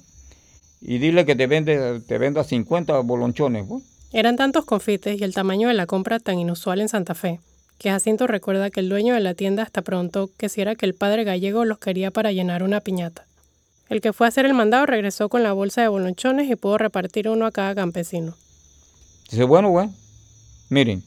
y 0.80 0.98
dile 0.98 1.24
que 1.24 1.34
te, 1.34 1.46
vende, 1.46 2.00
te 2.00 2.18
venda 2.18 2.44
50 2.44 3.00
bolonchones. 3.00 3.66
Eran 4.12 4.36
tantos 4.36 4.64
confites 4.64 5.20
y 5.20 5.24
el 5.24 5.34
tamaño 5.34 5.68
de 5.68 5.74
la 5.74 5.86
compra 5.86 6.20
tan 6.20 6.38
inusual 6.38 6.80
en 6.80 6.88
Santa 6.88 7.14
Fe, 7.14 7.40
que 7.78 7.90
Jacinto 7.90 8.26
recuerda 8.26 8.70
que 8.70 8.80
el 8.80 8.88
dueño 8.88 9.14
de 9.14 9.20
la 9.20 9.34
tienda 9.34 9.62
hasta 9.62 9.82
pronto 9.82 10.30
que 10.36 10.48
si 10.48 10.60
era 10.60 10.74
que 10.74 10.86
el 10.86 10.94
padre 10.94 11.24
gallego 11.24 11.64
los 11.64 11.78
quería 11.78 12.10
para 12.10 12.32
llenar 12.32 12.62
una 12.62 12.80
piñata. 12.80 13.26
El 13.88 14.00
que 14.00 14.12
fue 14.12 14.26
a 14.26 14.28
hacer 14.28 14.46
el 14.46 14.54
mandado 14.54 14.86
regresó 14.86 15.28
con 15.28 15.42
la 15.42 15.52
bolsa 15.52 15.82
de 15.82 15.88
bolonchones 15.88 16.50
y 16.50 16.56
pudo 16.56 16.78
repartir 16.78 17.28
uno 17.28 17.46
a 17.46 17.50
cada 17.50 17.74
campesino. 17.74 18.34
Dice, 19.30 19.44
bueno, 19.44 19.70
güey, 19.70 19.88
miren, 20.68 21.02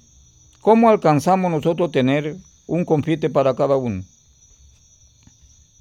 ¿cómo 0.67 0.89
alcanzamos 0.89 1.49
nosotros 1.49 1.93
tener 1.93 2.35
un 2.67 2.83
confite 2.83 3.29
para 3.29 3.55
cada 3.55 3.77
uno? 3.77 4.03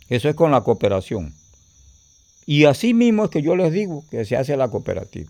Eso 0.09 0.29
es 0.29 0.37
con 0.37 0.53
la 0.53 0.61
cooperación. 0.61 1.35
Y 2.47 2.67
así 2.67 2.95
mismo 2.95 3.25
es 3.25 3.31
que 3.31 3.43
yo 3.43 3.57
les 3.57 3.73
digo 3.73 4.05
que 4.13 4.25
se 4.25 4.37
hace 4.37 4.57
la 4.57 4.69
cooperativa. 4.69 5.29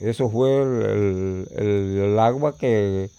Eso 0.00 0.30
fue 0.30 0.62
el, 0.62 2.16
agua 2.18 2.56
que, 2.56 3.10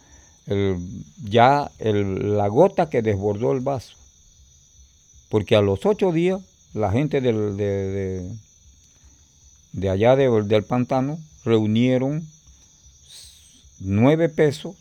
ya 1.23 1.69
la 1.79 2.47
gota 2.47 2.89
que 2.89 3.03
desbordó 3.03 3.51
el 3.51 3.59
vaso. 3.59 3.95
Porque 5.29 5.55
a 5.55 5.61
los 5.61 5.85
ocho 5.85 6.11
días 6.11 6.41
la 6.73 6.91
gente 6.91 7.21
de, 7.21 8.31
allá 9.91 10.15
de- 10.15 10.41
del 10.41 10.63
pantano 10.63 11.19
reunieron 11.43 12.27
nueve 13.79 14.27
pesos 14.27 14.75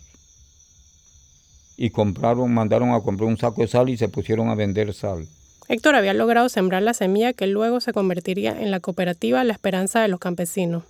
y 1.77 1.89
compraron, 1.89 2.53
mandaron 2.53 2.93
a 2.93 3.01
comprar 3.01 3.29
un 3.29 3.37
saco 3.37 3.61
de 3.61 3.67
sal 3.67 3.89
y 3.89 3.97
se 3.97 4.09
pusieron 4.09 4.49
a 4.49 4.55
vender 4.55 4.93
sal. 4.93 5.27
Héctor 5.67 5.95
había 5.95 6.13
logrado 6.13 6.47
sembrar 6.49 6.83
la 6.83 6.93
semilla 6.93 7.33
que 7.33 7.47
luego 7.47 7.79
se 7.79 7.91
convertiría 7.91 8.51
en 8.61 8.71
la 8.71 8.79
cooperativa 8.79 9.43
La 9.43 9.53
Esperanza 9.53 10.01
de 10.01 10.07
los 10.07 10.19
Campesinos. 10.19 10.83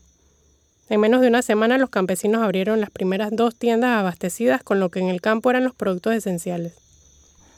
En 0.89 0.99
menos 0.99 1.21
de 1.21 1.29
una 1.29 1.41
semana 1.41 1.77
los 1.77 1.89
campesinos 1.89 2.43
abrieron 2.43 2.79
las 2.79 2.91
primeras 2.91 3.31
dos 3.35 3.55
tiendas 3.55 3.97
abastecidas 3.97 4.61
con 4.61 4.79
lo 4.79 4.89
que 4.89 4.99
en 4.99 5.07
el 5.07 5.19
campo 5.19 5.49
eran 5.49 5.63
los 5.63 5.73
productos 5.73 6.13
esenciales. 6.13 6.73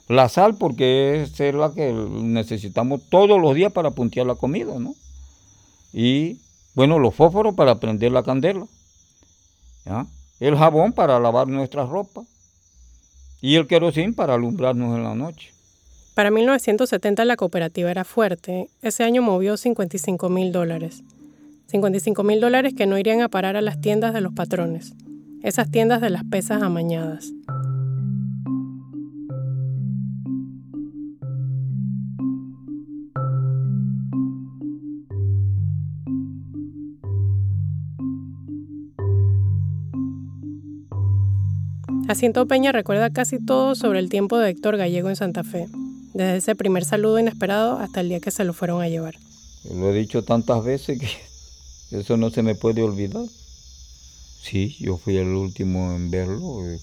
La 0.08 0.30
sal 0.30 0.56
porque 0.58 1.24
es 1.24 1.40
la 1.54 1.74
que 1.74 1.92
necesitamos 1.92 3.02
todos 3.10 3.42
los 3.42 3.54
días 3.54 3.74
para 3.74 3.92
puntear 3.92 4.26
la 4.26 4.36
comida, 4.36 4.80
¿no? 4.80 4.96
Y 5.92 6.40
bueno, 6.76 7.00
los 7.00 7.16
fósforos 7.16 7.56
para 7.56 7.76
prender 7.80 8.14
la 8.14 8.24
candela. 8.24 8.66
¿ya? 9.86 10.06
El 10.40 10.56
jabón 10.56 10.94
para 10.94 11.20
lavar 11.20 11.48
nuestra 11.48 11.86
ropa. 11.86 12.22
Y 13.42 13.56
el 13.56 13.68
querosín 13.68 14.14
para 14.14 14.34
alumbrarnos 14.34 14.96
en 14.98 15.04
la 15.04 15.16
noche. 15.16 15.54
Para 16.16 16.32
1970 16.32 17.26
la 17.26 17.36
cooperativa 17.36 17.92
era 17.92 18.04
fuerte. 18.04 18.70
Ese 18.82 19.04
año 19.04 19.22
movió 19.22 19.58
55 19.58 20.30
mil 20.30 20.52
dólares. 20.52 21.04
55 21.68 22.24
mil 22.24 22.42
dólares 22.42 22.74
que 22.76 22.88
no 22.88 22.98
irían 22.98 23.22
a 23.22 23.30
parar 23.30 23.56
a 23.56 23.62
las 23.62 23.80
tiendas 23.80 24.14
de 24.14 24.22
los 24.22 24.34
patrones. 24.34 24.94
Esas 25.44 25.70
tiendas 25.70 26.02
de 26.02 26.10
las 26.10 26.24
pesas 26.24 26.64
amañadas. 26.64 27.32
Jacinto 42.08 42.46
Peña 42.48 42.72
recuerda 42.72 43.10
casi 43.10 43.38
todo 43.44 43.76
sobre 43.76 44.00
el 44.00 44.10
tiempo 44.10 44.38
de 44.38 44.50
Héctor 44.50 44.78
Gallego 44.78 45.10
en 45.10 45.16
Santa 45.16 45.44
Fe, 45.44 45.68
desde 46.14 46.38
ese 46.38 46.56
primer 46.56 46.86
saludo 46.86 47.20
inesperado 47.20 47.78
hasta 47.80 48.00
el 48.02 48.10
día 48.10 48.20
que 48.20 48.32
se 48.32 48.44
lo 48.46 48.54
fueron 48.54 48.82
a 48.82 48.88
llevar. 48.88 49.16
Lo 49.74 49.90
he 49.92 49.94
dicho 49.94 50.24
tantas 50.24 50.64
veces 50.64 51.00
que 51.00 51.10
eso 52.00 52.16
no 52.18 52.30
se 52.30 52.44
me 52.44 52.56
puede 52.56 52.82
olvidar. 52.82 53.26
Sí, 54.42 54.78
yo 54.80 54.98
fui 54.98 55.18
el 55.18 55.28
último 55.28 55.94
en 55.94 56.10
verlo. 56.10 56.66
eh, 56.66 56.80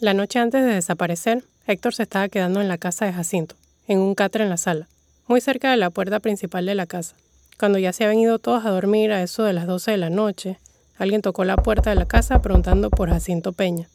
La 0.00 0.14
noche 0.14 0.40
antes 0.40 0.64
de 0.64 0.72
desaparecer, 0.74 1.44
Héctor 1.68 1.94
se 1.94 2.02
estaba 2.02 2.28
quedando 2.28 2.60
en 2.60 2.66
la 2.68 2.78
casa 2.78 3.04
de 3.06 3.12
Jacinto, 3.12 3.54
en 3.86 4.00
un 4.00 4.16
catre 4.16 4.42
en 4.42 4.50
la 4.50 4.56
sala, 4.56 4.88
muy 5.28 5.40
cerca 5.40 5.70
de 5.70 5.76
la 5.76 5.90
puerta 5.90 6.18
principal 6.18 6.66
de 6.66 6.74
la 6.74 6.86
casa. 6.86 7.14
Cuando 7.60 7.78
ya 7.78 7.92
se 7.92 8.04
habían 8.04 8.18
ido 8.20 8.40
todos 8.40 8.64
a 8.64 8.70
dormir 8.70 9.12
a 9.12 9.22
eso 9.22 9.44
de 9.44 9.52
las 9.52 9.68
12 9.68 9.92
de 9.92 9.96
la 9.98 10.10
noche, 10.10 10.58
alguien 10.98 11.22
tocó 11.22 11.44
la 11.44 11.56
puerta 11.56 11.90
de 11.90 11.96
la 11.96 12.06
casa 12.06 12.42
preguntando 12.42 12.90
por 12.90 13.08
Jacinto 13.10 13.52
Peña. 13.52 13.88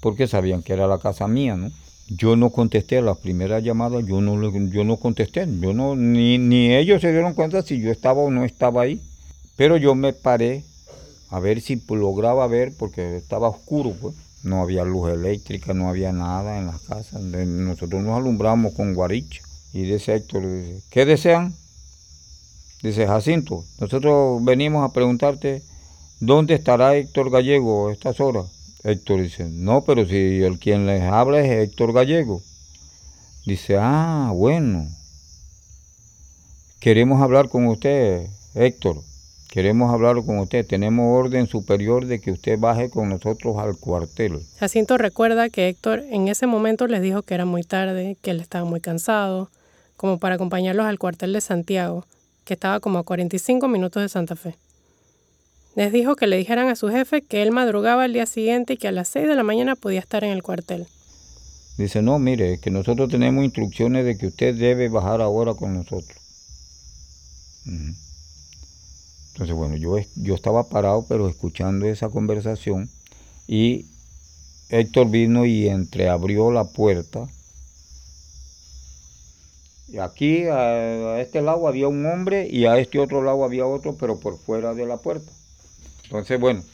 Porque 0.00 0.26
sabían 0.26 0.62
que 0.62 0.72
era 0.72 0.86
la 0.86 0.98
casa 0.98 1.28
mía, 1.28 1.56
¿no? 1.56 1.70
Yo 2.08 2.36
no 2.36 2.50
contesté 2.50 3.02
las 3.02 3.18
primeras 3.18 3.62
llamadas, 3.62 4.06
yo 4.06 4.20
no, 4.20 4.50
yo 4.70 4.84
no 4.84 4.96
contesté, 4.96 5.46
yo 5.60 5.74
no, 5.74 5.94
ni, 5.94 6.38
ni 6.38 6.74
ellos 6.74 7.02
se 7.02 7.12
dieron 7.12 7.34
cuenta 7.34 7.62
si 7.62 7.80
yo 7.80 7.90
estaba 7.90 8.22
o 8.22 8.30
no 8.30 8.44
estaba 8.44 8.82
ahí. 8.82 9.00
Pero 9.56 9.76
yo 9.76 9.94
me 9.94 10.12
paré 10.12 10.64
a 11.30 11.40
ver 11.40 11.60
si 11.60 11.82
lograba 11.88 12.46
ver, 12.46 12.72
porque 12.78 13.16
estaba 13.16 13.48
oscuro, 13.48 13.92
pues. 14.00 14.14
No 14.44 14.62
había 14.62 14.84
luz 14.84 15.10
eléctrica, 15.10 15.74
no 15.74 15.88
había 15.88 16.12
nada 16.12 16.58
en 16.58 16.66
las 16.66 16.80
casas. 16.82 17.20
Nosotros 17.20 18.02
nos 18.02 18.16
alumbramos 18.16 18.72
con 18.72 18.94
guaricha. 18.94 19.42
Y 19.72 19.82
dice 19.82 20.14
Héctor, 20.14 20.44
¿qué 20.90 21.04
desean? 21.04 21.54
Dice 22.82 23.06
Jacinto, 23.06 23.64
nosotros 23.80 24.42
venimos 24.44 24.88
a 24.88 24.92
preguntarte 24.92 25.62
¿Dónde 26.20 26.54
estará 26.54 26.96
Héctor 26.96 27.30
Gallego 27.30 27.88
a 27.88 27.92
estas 27.92 28.18
horas? 28.18 28.46
Héctor 28.84 29.22
dice, 29.22 29.44
no, 29.48 29.82
pero 29.84 30.06
si 30.06 30.42
el 30.42 30.58
quien 30.58 30.86
les 30.86 31.02
habla 31.02 31.40
es 31.40 31.50
Héctor 31.50 31.92
Gallego. 31.92 32.42
Dice, 33.44 33.76
ah, 33.78 34.30
bueno. 34.34 34.86
Queremos 36.80 37.20
hablar 37.20 37.48
con 37.48 37.66
usted, 37.66 38.26
Héctor. 38.54 39.02
Queremos 39.48 39.92
hablar 39.92 40.16
con 40.24 40.38
usted. 40.38 40.66
Tenemos 40.66 41.24
orden 41.24 41.46
superior 41.46 42.06
de 42.06 42.20
que 42.20 42.30
usted 42.30 42.58
baje 42.58 42.90
con 42.90 43.08
nosotros 43.08 43.56
al 43.58 43.76
cuartel. 43.76 44.40
Jacinto 44.60 44.98
recuerda 44.98 45.48
que 45.48 45.68
Héctor 45.68 46.04
en 46.10 46.28
ese 46.28 46.46
momento 46.46 46.86
les 46.86 47.02
dijo 47.02 47.22
que 47.22 47.34
era 47.34 47.46
muy 47.46 47.62
tarde, 47.62 48.16
que 48.20 48.30
él 48.30 48.40
estaba 48.40 48.64
muy 48.64 48.80
cansado, 48.80 49.50
como 49.96 50.18
para 50.18 50.36
acompañarlos 50.36 50.86
al 50.86 50.98
cuartel 50.98 51.32
de 51.32 51.40
Santiago, 51.40 52.04
que 52.44 52.54
estaba 52.54 52.78
como 52.78 52.98
a 52.98 53.04
45 53.04 53.66
minutos 53.66 54.02
de 54.02 54.08
Santa 54.08 54.36
Fe. 54.36 54.54
Les 55.76 55.92
dijo 55.92 56.16
que 56.16 56.26
le 56.26 56.36
dijeran 56.36 56.68
a 56.68 56.76
su 56.76 56.88
jefe 56.88 57.22
que 57.22 57.42
él 57.42 57.52
madrugaba 57.52 58.04
al 58.04 58.12
día 58.12 58.26
siguiente 58.26 58.74
y 58.74 58.76
que 58.76 58.88
a 58.88 58.92
las 58.92 59.08
6 59.08 59.28
de 59.28 59.36
la 59.36 59.42
mañana 59.42 59.76
podía 59.76 60.00
estar 60.00 60.24
en 60.24 60.30
el 60.30 60.42
cuartel. 60.42 60.86
Dice, 61.76 62.02
no, 62.02 62.18
mire, 62.18 62.58
que 62.58 62.70
nosotros 62.70 63.08
tenemos 63.08 63.44
instrucciones 63.44 64.04
de 64.04 64.18
que 64.18 64.26
usted 64.26 64.54
debe 64.56 64.88
bajar 64.88 65.20
ahora 65.20 65.54
con 65.54 65.74
nosotros. 65.74 66.18
Entonces, 69.32 69.54
bueno, 69.54 69.76
yo, 69.76 69.96
yo 70.16 70.34
estaba 70.34 70.68
parado, 70.68 71.06
pero 71.08 71.28
escuchando 71.28 71.86
esa 71.86 72.08
conversación, 72.08 72.90
y 73.46 73.86
Héctor 74.68 75.10
vino 75.10 75.46
y 75.46 75.68
entreabrió 75.68 76.50
la 76.50 76.64
puerta. 76.64 77.28
Y 79.86 79.98
aquí, 79.98 80.42
a 80.44 81.20
este 81.20 81.40
lado 81.40 81.68
había 81.68 81.88
un 81.88 82.04
hombre 82.04 82.48
y 82.50 82.66
a 82.66 82.78
este 82.78 82.98
otro 82.98 83.22
lado 83.22 83.44
había 83.44 83.66
otro, 83.66 83.96
pero 83.96 84.18
por 84.18 84.36
fuera 84.38 84.74
de 84.74 84.84
la 84.84 84.96
puerta. 84.96 85.30
Entonces, 86.08 86.40
bueno, 86.40 86.64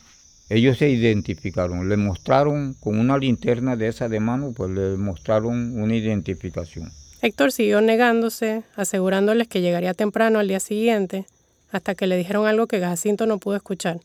ellos 0.48 0.78
se 0.78 0.88
identificaron, 0.88 1.88
le 1.88 1.96
mostraron 1.96 2.74
con 2.74 3.00
una 3.00 3.18
linterna 3.18 3.74
de 3.74 3.88
esa 3.88 4.08
de 4.08 4.20
mano, 4.20 4.52
pues 4.56 4.70
le 4.70 4.96
mostraron 4.96 5.76
una 5.76 5.96
identificación. 5.96 6.92
Héctor 7.20 7.50
siguió 7.50 7.80
negándose, 7.80 8.62
asegurándoles 8.76 9.48
que 9.48 9.60
llegaría 9.60 9.92
temprano 9.92 10.38
al 10.38 10.46
día 10.46 10.60
siguiente, 10.60 11.26
hasta 11.72 11.96
que 11.96 12.06
le 12.06 12.16
dijeron 12.16 12.46
algo 12.46 12.68
que 12.68 12.78
Jacinto 12.78 13.26
no 13.26 13.38
pudo 13.38 13.56
escuchar, 13.56 13.98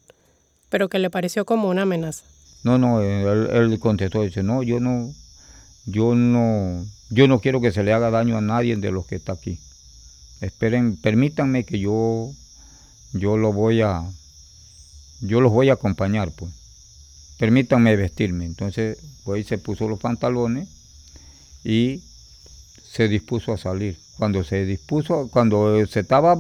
pero 0.70 0.90
que 0.90 0.98
le 0.98 1.12
pareció 1.12 1.46
como 1.46 1.70
una 1.70 1.84
amenaza. 1.84 2.26
No, 2.64 2.80
no, 2.80 3.04
él, 3.04 3.50
él 3.52 3.80
contestó, 3.80 4.24
dice, 4.24 4.42
no, 4.42 4.64
yo 4.64 4.80
no, 4.80 5.14
yo 5.86 6.16
no, 6.16 6.84
yo 7.12 7.28
no 7.28 7.40
quiero 7.40 7.62
que 7.62 7.72
se 7.72 7.84
le 7.84 7.94
haga 7.94 8.10
daño 8.10 8.36
a 8.36 8.42
nadie 8.42 8.76
de 8.76 8.92
los 8.92 9.06
que 9.06 9.18
está 9.18 9.34
aquí. 9.34 9.60
Esperen, 10.42 10.98
permítanme 10.98 11.66
que 11.66 11.78
yo, 11.78 12.32
yo 13.14 13.38
lo 13.38 13.54
voy 13.54 13.82
a, 13.82 14.04
yo 15.22 15.42
los 15.42 15.52
voy 15.52 15.70
a 15.70 15.74
acompañar, 15.74 16.32
pues. 16.32 16.52
Permítanme 17.38 17.96
vestirme. 17.96 18.46
Entonces, 18.46 18.98
pues 19.24 19.48
se 19.48 19.58
puso 19.58 19.88
los 19.88 20.00
pantalones 20.00 20.68
y 21.64 22.04
se 22.84 23.08
dispuso 23.08 23.54
a 23.54 23.58
salir. 23.58 23.98
Cuando 24.18 24.44
se 24.44 24.66
dispuso, 24.66 25.30
cuando 25.32 25.86
se 25.88 26.02
estaba, 26.02 26.38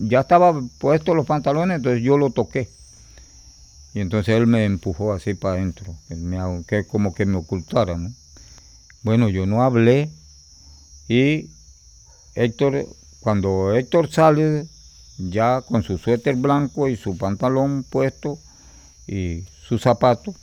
ya 0.00 0.20
estaba 0.20 0.60
puesto 0.78 1.14
los 1.14 1.26
pantalones, 1.26 1.76
entonces 1.76 2.02
yo 2.02 2.18
lo 2.18 2.30
toqué. 2.30 2.68
Y 3.94 4.00
entonces 4.00 4.36
él 4.36 4.46
me 4.46 4.64
empujó 4.64 5.12
así 5.12 5.34
para 5.34 5.54
adentro, 5.54 5.94
que, 6.66 6.84
como 6.86 7.12
que 7.14 7.26
me 7.26 7.36
ocultara, 7.36 7.96
¿no? 7.96 8.12
Bueno, 9.02 9.28
yo 9.28 9.46
no 9.46 9.62
hablé 9.62 10.10
y 11.08 11.50
Héctor, 12.34 12.86
cuando 13.20 13.74
Héctor 13.74 14.10
sale 14.10 14.66
ya 15.28 15.62
con 15.62 15.82
su 15.82 15.98
suéter 15.98 16.36
blanco 16.36 16.88
y 16.88 16.96
su 16.96 17.16
pantalón 17.16 17.84
puesto 17.88 18.38
y 19.06 19.44
su 19.66 19.78
zapato, 19.78 20.34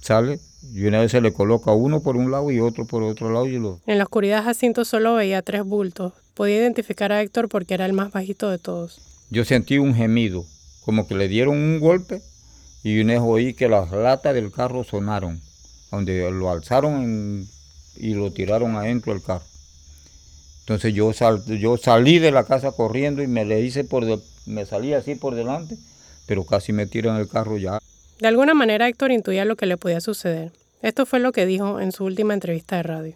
sale 0.00 0.40
y 0.74 0.84
una 0.84 1.00
vez 1.00 1.12
se 1.12 1.20
le 1.20 1.32
coloca 1.32 1.72
uno 1.72 2.00
por 2.00 2.16
un 2.16 2.30
lado 2.30 2.50
y 2.50 2.60
otro 2.60 2.84
por 2.84 3.02
otro 3.02 3.30
lado 3.32 3.46
y 3.46 3.58
lo... 3.58 3.80
En 3.86 3.98
la 3.98 4.04
oscuridad 4.04 4.44
Jacinto 4.44 4.84
solo 4.84 5.14
veía 5.14 5.42
tres 5.42 5.64
bultos. 5.64 6.12
Podía 6.34 6.56
identificar 6.56 7.12
a 7.12 7.22
Héctor 7.22 7.48
porque 7.48 7.74
era 7.74 7.86
el 7.86 7.92
más 7.92 8.12
bajito 8.12 8.50
de 8.50 8.58
todos. 8.58 9.00
Yo 9.30 9.44
sentí 9.44 9.78
un 9.78 9.94
gemido, 9.94 10.44
como 10.84 11.06
que 11.06 11.14
le 11.14 11.28
dieron 11.28 11.56
un 11.56 11.80
golpe 11.80 12.22
y 12.82 13.00
una 13.00 13.14
vez 13.14 13.22
oí 13.24 13.54
que 13.54 13.68
las 13.68 13.90
latas 13.90 14.34
del 14.34 14.50
carro 14.50 14.84
sonaron, 14.84 15.40
donde 15.90 16.30
lo 16.30 16.50
alzaron 16.50 17.46
y 17.96 18.14
lo 18.14 18.32
tiraron 18.32 18.76
adentro 18.76 19.12
del 19.12 19.22
carro. 19.22 19.44
Entonces 20.68 20.92
yo, 20.92 21.12
yo 21.58 21.78
salí 21.78 22.18
de 22.18 22.30
la 22.30 22.44
casa 22.44 22.72
corriendo 22.72 23.22
y 23.22 23.26
me 23.26 23.46
le 23.46 23.62
hice 23.62 23.84
por 23.84 24.04
me 24.44 24.66
salí 24.66 24.92
así 24.92 25.14
por 25.14 25.34
delante, 25.34 25.78
pero 26.26 26.44
casi 26.44 26.74
me 26.74 26.84
tiran 26.84 27.16
el 27.16 27.26
carro 27.26 27.56
ya. 27.56 27.78
De 28.20 28.28
alguna 28.28 28.52
manera 28.52 28.86
Héctor 28.86 29.10
intuía 29.10 29.46
lo 29.46 29.56
que 29.56 29.64
le 29.64 29.78
podía 29.78 30.02
suceder. 30.02 30.52
Esto 30.82 31.06
fue 31.06 31.20
lo 31.20 31.32
que 31.32 31.46
dijo 31.46 31.80
en 31.80 31.90
su 31.90 32.04
última 32.04 32.34
entrevista 32.34 32.76
de 32.76 32.82
radio. 32.82 33.14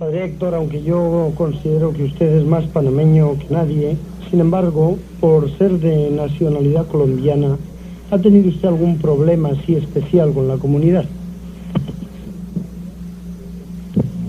Padre 0.00 0.24
Héctor, 0.24 0.56
aunque 0.56 0.82
yo 0.82 1.32
considero 1.36 1.92
que 1.92 2.02
usted 2.02 2.26
es 2.38 2.44
más 2.44 2.64
panameño 2.64 3.38
que 3.38 3.46
nadie, 3.50 3.96
sin 4.28 4.40
embargo, 4.40 4.98
por 5.20 5.48
ser 5.58 5.70
de 5.78 6.10
nacionalidad 6.10 6.88
colombiana, 6.88 7.56
¿ha 8.10 8.18
tenido 8.18 8.48
usted 8.48 8.66
algún 8.66 8.98
problema 8.98 9.50
así 9.50 9.76
especial 9.76 10.34
con 10.34 10.48
la 10.48 10.56
comunidad? 10.56 11.04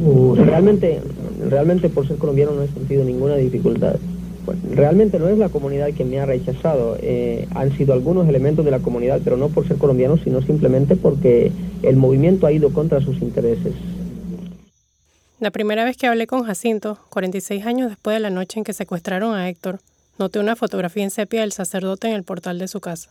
Uh, 0.03 0.35
realmente, 0.35 1.01
realmente 1.49 1.89
por 1.89 2.07
ser 2.07 2.17
colombiano 2.17 2.51
no 2.53 2.63
he 2.63 2.67
sentido 2.67 3.03
ninguna 3.03 3.35
dificultad. 3.35 3.95
Pues, 4.45 4.57
realmente 4.75 5.19
no 5.19 5.29
es 5.29 5.37
la 5.37 5.49
comunidad 5.49 5.93
que 5.93 6.03
me 6.03 6.19
ha 6.19 6.25
rechazado, 6.25 6.97
eh, 7.01 7.47
han 7.53 7.75
sido 7.77 7.93
algunos 7.93 8.27
elementos 8.27 8.65
de 8.65 8.71
la 8.71 8.79
comunidad, 8.79 9.21
pero 9.23 9.37
no 9.37 9.49
por 9.49 9.67
ser 9.67 9.77
colombiano, 9.77 10.17
sino 10.17 10.41
simplemente 10.41 10.95
porque 10.95 11.51
el 11.83 11.95
movimiento 11.95 12.47
ha 12.47 12.51
ido 12.51 12.73
contra 12.73 13.01
sus 13.01 13.21
intereses. 13.21 13.73
La 15.39 15.51
primera 15.51 15.85
vez 15.85 15.97
que 15.97 16.07
hablé 16.07 16.27
con 16.27 16.43
Jacinto, 16.43 16.99
46 17.09 17.65
años 17.65 17.89
después 17.89 18.15
de 18.15 18.19
la 18.19 18.29
noche 18.29 18.59
en 18.59 18.63
que 18.63 18.73
secuestraron 18.73 19.35
a 19.35 19.49
Héctor, 19.49 19.79
noté 20.19 20.39
una 20.39 20.55
fotografía 20.55 21.03
en 21.03 21.11
sepia 21.11 21.41
del 21.41 21.51
sacerdote 21.51 22.07
en 22.07 22.13
el 22.13 22.23
portal 22.23 22.59
de 22.59 22.67
su 22.67 22.79
casa. 22.79 23.09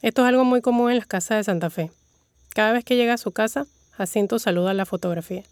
Esto 0.00 0.22
es 0.22 0.28
algo 0.28 0.44
muy 0.44 0.60
común 0.60 0.90
en 0.90 0.96
las 0.96 1.06
casas 1.06 1.38
de 1.38 1.44
Santa 1.44 1.70
Fe. 1.70 1.90
Cada 2.54 2.72
vez 2.72 2.84
que 2.84 2.96
llega 2.96 3.14
a 3.14 3.18
su 3.18 3.30
casa, 3.30 3.66
Jacinto 3.92 4.38
saluda 4.38 4.74
la 4.74 4.86
fotografía. 4.86 5.44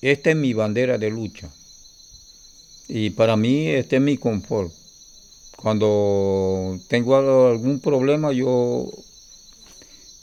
Esta 0.00 0.30
es 0.30 0.36
mi 0.36 0.52
bandera 0.52 0.98
de 0.98 1.10
lucha. 1.10 1.50
Y 2.88 3.10
para 3.10 3.36
mí 3.36 3.68
este 3.68 3.96
es 3.96 4.02
mi 4.02 4.16
confort. 4.16 4.72
Cuando 5.56 6.78
tengo 6.88 7.16
algún 7.16 7.80
problema 7.80 8.32
yo 8.32 8.88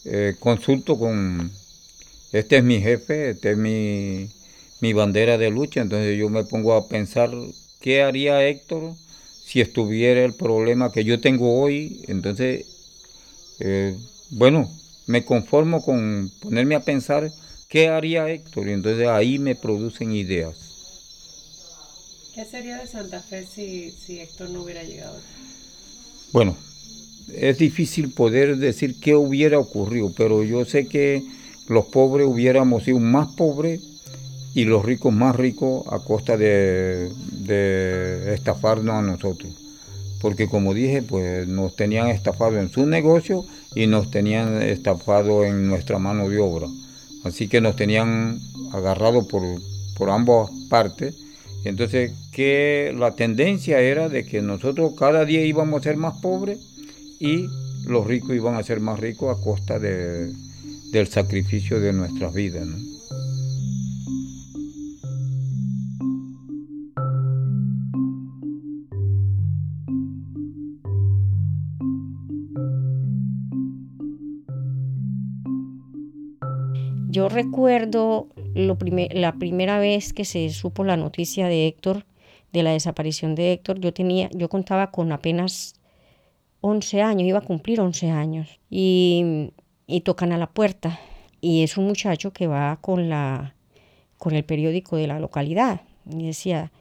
eh, 0.06 0.36
consulto 0.40 0.98
con, 0.98 1.52
este 2.32 2.58
es 2.58 2.64
mi 2.64 2.80
jefe, 2.80 3.32
este 3.32 3.52
es 3.52 3.58
mi, 3.58 4.30
mi 4.80 4.94
bandera 4.94 5.38
de 5.38 5.50
lucha, 5.50 5.82
entonces 5.82 6.18
yo 6.18 6.30
me 6.30 6.46
pongo 6.46 6.74
a 6.74 6.88
pensar 6.88 7.32
qué 7.82 8.02
haría 8.02 8.48
Héctor 8.48 8.94
si 9.46 9.62
estuviera 9.62 10.24
el 10.24 10.34
problema 10.34 10.92
que 10.92 11.04
yo 11.04 11.20
tengo 11.20 11.62
hoy. 11.62 12.02
Entonces, 12.08 12.66
eh, 13.60 13.96
bueno, 14.32 14.72
me 15.06 15.26
conformo 15.26 15.84
con 15.84 16.32
ponerme 16.42 16.76
a 16.76 16.80
pensar 16.80 17.30
¿Qué 17.76 17.90
haría 17.90 18.30
Héctor? 18.30 18.70
Y 18.70 18.72
entonces 18.72 19.06
ahí 19.06 19.38
me 19.38 19.54
producen 19.54 20.14
ideas. 20.14 20.56
¿Qué 22.34 22.46
sería 22.46 22.78
de 22.78 22.88
Santa 22.88 23.20
Fe 23.20 23.46
si, 23.46 23.92
si 23.92 24.22
Héctor 24.22 24.50
no 24.52 24.62
hubiera 24.62 24.82
llegado? 24.84 25.18
Bueno, 26.32 26.56
es 27.36 27.58
difícil 27.58 28.12
poder 28.12 28.56
decir 28.56 28.98
qué 29.02 29.16
hubiera 29.16 29.60
ocurrido, 29.60 30.10
pero 30.16 30.46
yo 30.46 30.64
sé 30.64 30.88
que 30.88 31.22
los 31.68 31.88
pobres 31.88 32.28
hubiéramos 32.28 32.86
sido 32.86 33.00
más 33.00 33.34
pobres 33.34 33.82
y 34.54 34.64
los 34.64 34.86
ricos 34.86 35.12
más 35.12 35.36
ricos 35.36 35.86
a 35.92 36.00
costa 36.00 36.38
de, 36.38 37.12
de 37.32 38.36
estafarnos 38.36 38.96
a 38.96 39.02
nosotros. 39.02 39.52
Porque 40.22 40.48
como 40.48 40.74
dije, 40.74 41.02
pues 41.02 41.46
nos 41.46 41.76
tenían 41.76 42.08
estafado 42.08 42.58
en 42.58 42.70
su 42.70 42.86
negocio 42.86 43.46
y 43.76 43.88
nos 43.88 44.12
tenían 44.12 44.62
estafado 44.62 45.44
en 45.44 45.68
nuestra 45.68 46.00
mano 46.00 46.30
de 46.30 46.40
obra. 46.40 46.70
Así 47.26 47.48
que 47.48 47.60
nos 47.60 47.76
tenían 47.76 48.40
agarrado 48.72 49.28
por, 49.28 49.42
por 49.98 50.10
ambas 50.10 50.50
partes. 50.70 51.16
Entonces, 51.66 52.14
que 52.32 52.94
la 52.96 53.16
tendencia 53.16 53.82
era 53.82 54.08
de 54.08 54.26
que 54.26 54.42
nosotros 54.42 54.94
cada 54.98 55.26
día 55.26 55.44
íbamos 55.44 55.82
a 55.82 55.84
ser 55.84 55.98
más 55.98 56.22
pobres 56.22 56.60
y 57.20 57.48
los 57.86 58.06
ricos 58.06 58.36
iban 58.36 58.56
a 58.56 58.64
ser 58.64 58.80
más 58.80 59.00
ricos 59.00 59.36
a 59.36 59.42
costa 59.42 59.80
de, 59.80 60.32
del 60.92 61.08
sacrificio 61.08 61.80
de 61.80 61.94
nuestras 61.94 62.34
vidas. 62.34 62.68
Yo 77.16 77.30
recuerdo 77.30 78.28
lo 78.56 78.78
la 79.12 79.36
primera 79.36 79.80
vez 79.80 80.12
que 80.12 80.26
se 80.26 80.50
supo 80.50 80.84
la 80.84 80.98
noticia 80.98 81.48
de 81.48 81.66
Héctor, 81.66 82.06
de 82.52 82.62
la 82.62 82.72
desaparición 82.72 83.36
de 83.36 83.54
Héctor, 83.54 83.80
yo 83.80 83.94
tenía, 83.94 84.30
yo 84.34 84.50
contaba 84.50 84.92
con 84.92 85.14
apenas 85.14 85.76
11 86.60 87.02
años, 87.02 87.26
iba 87.26 87.40
a 87.40 87.42
cumplir 87.50 87.80
11 87.80 88.10
años, 88.10 88.60
y, 88.70 89.54
y 89.88 90.02
tocan 90.02 90.34
a 90.34 90.38
la 90.38 90.48
puerta, 90.48 91.00
y 91.40 91.64
es 91.64 91.78
un 91.78 91.88
muchacho 91.88 92.34
que 92.34 92.48
va 92.48 92.80
con, 92.82 93.08
la, 93.08 93.56
con 94.18 94.36
el 94.36 94.44
periódico 94.44 94.98
de 94.98 95.08
la 95.08 95.18
localidad, 95.18 95.84
y 96.12 96.26
decía, 96.26 96.74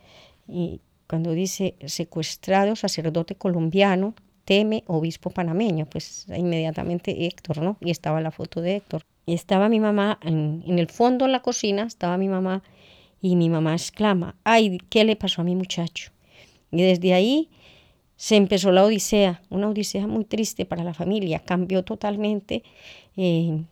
y 0.48 0.80
cuando 1.06 1.30
dice 1.30 1.76
secuestrado 1.86 2.74
sacerdote 2.74 3.36
colombiano, 3.36 4.16
teme 4.44 4.82
obispo 4.88 5.30
panameño, 5.30 5.86
pues 5.86 6.26
inmediatamente 6.36 7.24
Héctor, 7.24 7.62
¿no? 7.62 7.76
Y 7.80 7.92
estaba 7.92 8.20
la 8.20 8.32
foto 8.32 8.60
de 8.60 8.74
Héctor. 8.74 9.04
Estaba 9.26 9.68
mi 9.68 9.80
mamá 9.80 10.18
en, 10.22 10.62
el 10.66 10.88
fondo 10.88 11.24
de 11.24 11.32
la 11.32 11.40
cocina, 11.40 11.84
estaba 11.84 12.18
mi 12.18 12.28
mamá 12.28 12.62
y 13.22 13.36
mi 13.36 13.48
mamá 13.48 13.72
exclama, 13.72 14.36
ay, 14.44 14.78
¿qué 14.90 15.04
le 15.04 15.16
pasó 15.16 15.40
a 15.40 15.44
mi 15.44 15.54
muchacho? 15.54 16.10
Y 16.70 16.82
desde 16.82 17.14
ahí 17.14 17.48
se 18.16 18.36
empezó 18.36 18.70
la 18.70 18.84
odisea, 18.84 19.42
una 19.48 19.68
odisea 19.68 20.06
muy 20.06 20.24
triste 20.24 20.66
para 20.66 20.84
la 20.84 20.92
familia, 20.92 21.38
cambió 21.38 21.84
totalmente, 21.84 22.62
eh, 23.16 23.64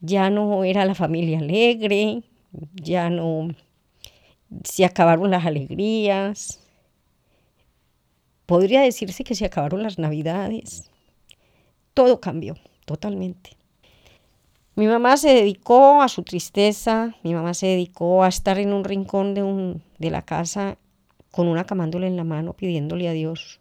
ya 0.00 0.28
no 0.28 0.62
era 0.64 0.84
la 0.84 0.94
familia 0.94 1.38
alegre, 1.38 2.22
ya 2.74 3.08
no, 3.08 3.48
se 4.62 4.84
acabaron 4.84 5.30
las 5.30 5.46
alegrías, 5.46 6.60
podría 8.44 8.82
decirse 8.82 9.24
que 9.24 9.34
se 9.34 9.46
acabaron 9.46 9.82
las 9.82 9.98
navidades, 9.98 10.90
todo 11.94 12.20
cambió 12.20 12.56
totalmente. 12.84 13.55
Mi 14.76 14.86
mamá 14.86 15.16
se 15.16 15.30
dedicó 15.30 16.02
a 16.02 16.08
su 16.08 16.22
tristeza, 16.22 17.14
mi 17.22 17.32
mamá 17.32 17.54
se 17.54 17.66
dedicó 17.66 18.22
a 18.22 18.28
estar 18.28 18.58
en 18.58 18.74
un 18.74 18.84
rincón 18.84 19.32
de, 19.32 19.42
un, 19.42 19.82
de 19.98 20.10
la 20.10 20.20
casa 20.20 20.76
con 21.30 21.48
una 21.48 21.64
camándola 21.64 22.06
en 22.06 22.14
la 22.14 22.24
mano 22.24 22.52
pidiéndole 22.52 23.08
a 23.08 23.12
Dios 23.12 23.60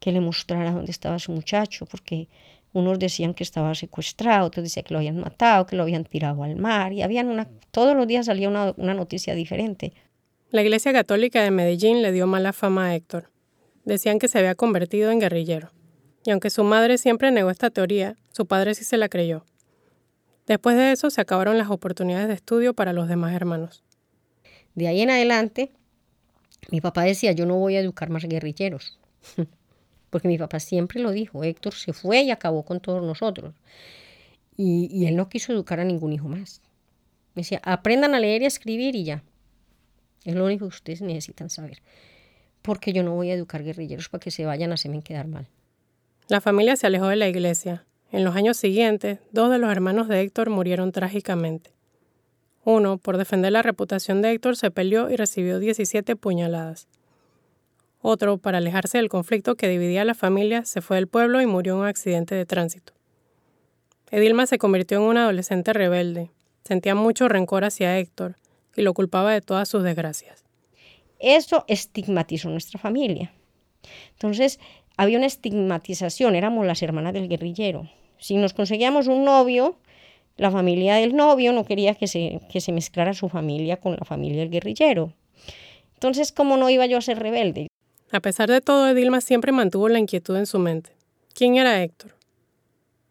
que 0.00 0.10
le 0.10 0.18
mostrara 0.18 0.72
dónde 0.72 0.90
estaba 0.90 1.20
su 1.20 1.30
muchacho, 1.30 1.86
porque 1.86 2.28
unos 2.72 2.98
decían 2.98 3.32
que 3.32 3.44
estaba 3.44 3.76
secuestrado, 3.76 4.48
otros 4.48 4.64
decían 4.64 4.84
que 4.84 4.92
lo 4.92 4.98
habían 4.98 5.20
matado, 5.20 5.66
que 5.66 5.76
lo 5.76 5.84
habían 5.84 6.04
tirado 6.04 6.42
al 6.42 6.56
mar, 6.56 6.92
y 6.92 7.02
habían 7.02 7.28
una, 7.28 7.48
todos 7.70 7.96
los 7.96 8.08
días 8.08 8.26
salía 8.26 8.48
una, 8.48 8.74
una 8.76 8.92
noticia 8.92 9.36
diferente. 9.36 9.92
La 10.50 10.62
Iglesia 10.62 10.92
Católica 10.92 11.44
de 11.44 11.52
Medellín 11.52 12.02
le 12.02 12.10
dio 12.10 12.26
mala 12.26 12.52
fama 12.52 12.86
a 12.86 12.96
Héctor. 12.96 13.30
Decían 13.84 14.18
que 14.18 14.26
se 14.26 14.40
había 14.40 14.56
convertido 14.56 15.12
en 15.12 15.20
guerrillero. 15.20 15.70
Y 16.24 16.32
aunque 16.32 16.50
su 16.50 16.64
madre 16.64 16.98
siempre 16.98 17.30
negó 17.30 17.50
esta 17.50 17.70
teoría, 17.70 18.16
su 18.32 18.46
padre 18.46 18.74
sí 18.74 18.82
se 18.82 18.96
la 18.96 19.08
creyó. 19.08 19.44
Después 20.46 20.76
de 20.76 20.92
eso 20.92 21.08
se 21.08 21.20
acabaron 21.20 21.56
las 21.56 21.70
oportunidades 21.70 22.28
de 22.28 22.34
estudio 22.34 22.74
para 22.74 22.92
los 22.92 23.08
demás 23.08 23.34
hermanos. 23.34 23.82
De 24.74 24.88
ahí 24.88 25.00
en 25.00 25.10
adelante, 25.10 25.72
mi 26.70 26.80
papá 26.80 27.04
decía, 27.04 27.32
yo 27.32 27.46
no 27.46 27.56
voy 27.56 27.76
a 27.76 27.80
educar 27.80 28.10
más 28.10 28.24
guerrilleros, 28.24 28.98
porque 30.10 30.28
mi 30.28 30.36
papá 30.36 30.60
siempre 30.60 31.00
lo 31.00 31.12
dijo, 31.12 31.44
Héctor 31.44 31.74
se 31.74 31.92
fue 31.92 32.22
y 32.22 32.30
acabó 32.30 32.64
con 32.64 32.80
todos 32.80 33.02
nosotros. 33.02 33.54
Y, 34.56 35.06
él 35.06 35.16
no 35.16 35.28
quiso 35.28 35.52
educar 35.52 35.80
a 35.80 35.84
ningún 35.84 36.12
hijo 36.12 36.28
más. 36.28 36.60
Me 37.34 37.40
decía, 37.40 37.60
aprendan 37.64 38.14
a 38.14 38.20
leer 38.20 38.42
y 38.42 38.44
a 38.44 38.48
escribir 38.48 38.94
y 38.94 39.02
ya. 39.02 39.24
Es 40.24 40.36
lo 40.36 40.44
único 40.44 40.66
que 40.66 40.76
ustedes 40.76 41.02
necesitan 41.02 41.50
saber. 41.50 41.82
Porque 42.62 42.92
yo 42.92 43.02
no 43.02 43.14
voy 43.14 43.30
a 43.30 43.34
educar 43.34 43.64
guerrilleros 43.64 44.08
para 44.08 44.20
que 44.20 44.30
se 44.30 44.46
vayan 44.46 44.70
a 44.70 44.74
hacerme 44.74 45.02
quedar 45.02 45.26
mal. 45.26 45.48
La 46.28 46.40
familia 46.40 46.76
se 46.76 46.86
alejó 46.86 47.08
de 47.08 47.16
la 47.16 47.28
iglesia 47.28 47.84
en 48.14 48.22
los 48.22 48.36
años 48.36 48.56
siguientes, 48.56 49.18
dos 49.32 49.50
de 49.50 49.58
los 49.58 49.72
hermanos 49.72 50.06
de 50.06 50.20
Héctor 50.20 50.48
murieron 50.48 50.92
trágicamente. 50.92 51.72
Uno, 52.62 52.96
por 52.96 53.18
defender 53.18 53.50
la 53.50 53.60
reputación 53.60 54.22
de 54.22 54.30
Héctor, 54.30 54.56
se 54.56 54.70
peleó 54.70 55.10
y 55.10 55.16
recibió 55.16 55.58
17 55.58 56.14
puñaladas. 56.14 56.86
Otro, 58.02 58.38
para 58.38 58.58
alejarse 58.58 58.98
del 58.98 59.08
conflicto 59.08 59.56
que 59.56 59.68
dividía 59.68 60.02
a 60.02 60.04
la 60.04 60.14
familia, 60.14 60.64
se 60.64 60.80
fue 60.80 60.96
del 60.96 61.08
pueblo 61.08 61.40
y 61.40 61.46
murió 61.46 61.72
en 61.72 61.80
un 61.80 61.86
accidente 61.86 62.36
de 62.36 62.46
tránsito. 62.46 62.92
Edilma 64.12 64.46
se 64.46 64.58
convirtió 64.58 64.98
en 64.98 65.02
una 65.02 65.24
adolescente 65.24 65.72
rebelde. 65.72 66.30
Sentía 66.62 66.94
mucho 66.94 67.26
rencor 67.26 67.64
hacia 67.64 67.98
Héctor 67.98 68.36
y 68.76 68.82
lo 68.82 68.94
culpaba 68.94 69.32
de 69.32 69.40
todas 69.40 69.68
sus 69.68 69.82
desgracias. 69.82 70.44
Eso 71.18 71.64
estigmatizó 71.66 72.48
nuestra 72.48 72.78
familia. 72.78 73.32
Entonces, 74.12 74.60
había 74.96 75.18
una 75.18 75.26
estigmatización, 75.26 76.36
éramos 76.36 76.64
las 76.64 76.80
hermanas 76.80 77.12
del 77.12 77.28
guerrillero. 77.28 77.88
Si 78.18 78.36
nos 78.36 78.54
conseguíamos 78.54 79.06
un 79.06 79.24
novio, 79.24 79.76
la 80.36 80.50
familia 80.50 80.96
del 80.96 81.14
novio 81.14 81.52
no 81.52 81.64
quería 81.64 81.94
que 81.94 82.08
se, 82.08 82.40
que 82.50 82.60
se 82.60 82.72
mezclara 82.72 83.14
su 83.14 83.28
familia 83.28 83.76
con 83.78 83.92
la 83.92 84.04
familia 84.04 84.40
del 84.40 84.50
guerrillero. 84.50 85.12
Entonces, 85.94 86.32
¿cómo 86.32 86.56
no 86.56 86.70
iba 86.70 86.86
yo 86.86 86.98
a 86.98 87.02
ser 87.02 87.18
rebelde? 87.18 87.68
A 88.10 88.20
pesar 88.20 88.48
de 88.48 88.60
todo, 88.60 88.88
Edilma 88.88 89.20
siempre 89.20 89.52
mantuvo 89.52 89.88
la 89.88 89.98
inquietud 89.98 90.36
en 90.36 90.46
su 90.46 90.58
mente. 90.58 90.90
¿Quién 91.34 91.56
era 91.56 91.82
Héctor? 91.82 92.14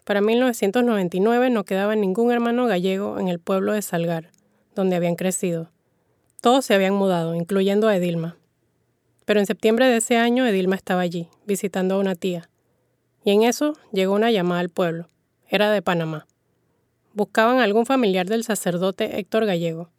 Para 0.04 0.22
1999 0.22 1.50
no 1.50 1.64
quedaba 1.64 1.96
ningún 1.96 2.32
hermano 2.32 2.66
gallego 2.68 3.20
en 3.20 3.30
el 3.30 3.40
pueblo 3.40 3.74
de 3.74 3.82
Salgar, 3.82 4.32
donde 4.76 4.96
habían 4.96 5.16
crecido. 5.16 5.72
Todos 6.42 6.66
se 6.66 6.74
habían 6.74 6.94
mudado, 6.94 7.36
incluyendo 7.36 7.88
a 7.88 7.96
Edilma. 7.96 8.38
Pero 9.26 9.40
en 9.40 9.46
septiembre 9.46 9.88
de 9.88 9.98
ese 9.98 10.18
año 10.18 10.46
Edilma 10.46 10.76
estaba 10.76 11.02
allí, 11.02 11.30
visitando 11.46 11.96
a 11.96 12.00
una 12.00 12.16
tía. 12.16 12.50
Y 13.26 13.32
en 13.32 13.44
eso 13.44 13.78
llegó 13.92 14.14
una 14.14 14.32
llamada 14.32 14.60
al 14.62 14.70
pueblo. 14.70 15.08
Era 15.48 15.72
de 15.72 15.82
Panamá. 15.82 16.28
Buscaban 17.14 17.60
a 17.60 17.64
algún 17.64 17.86
familiar 17.86 18.26
del 18.26 18.44
sacerdote 18.44 19.20
Héctor 19.20 19.46
Gallego. 19.46 19.90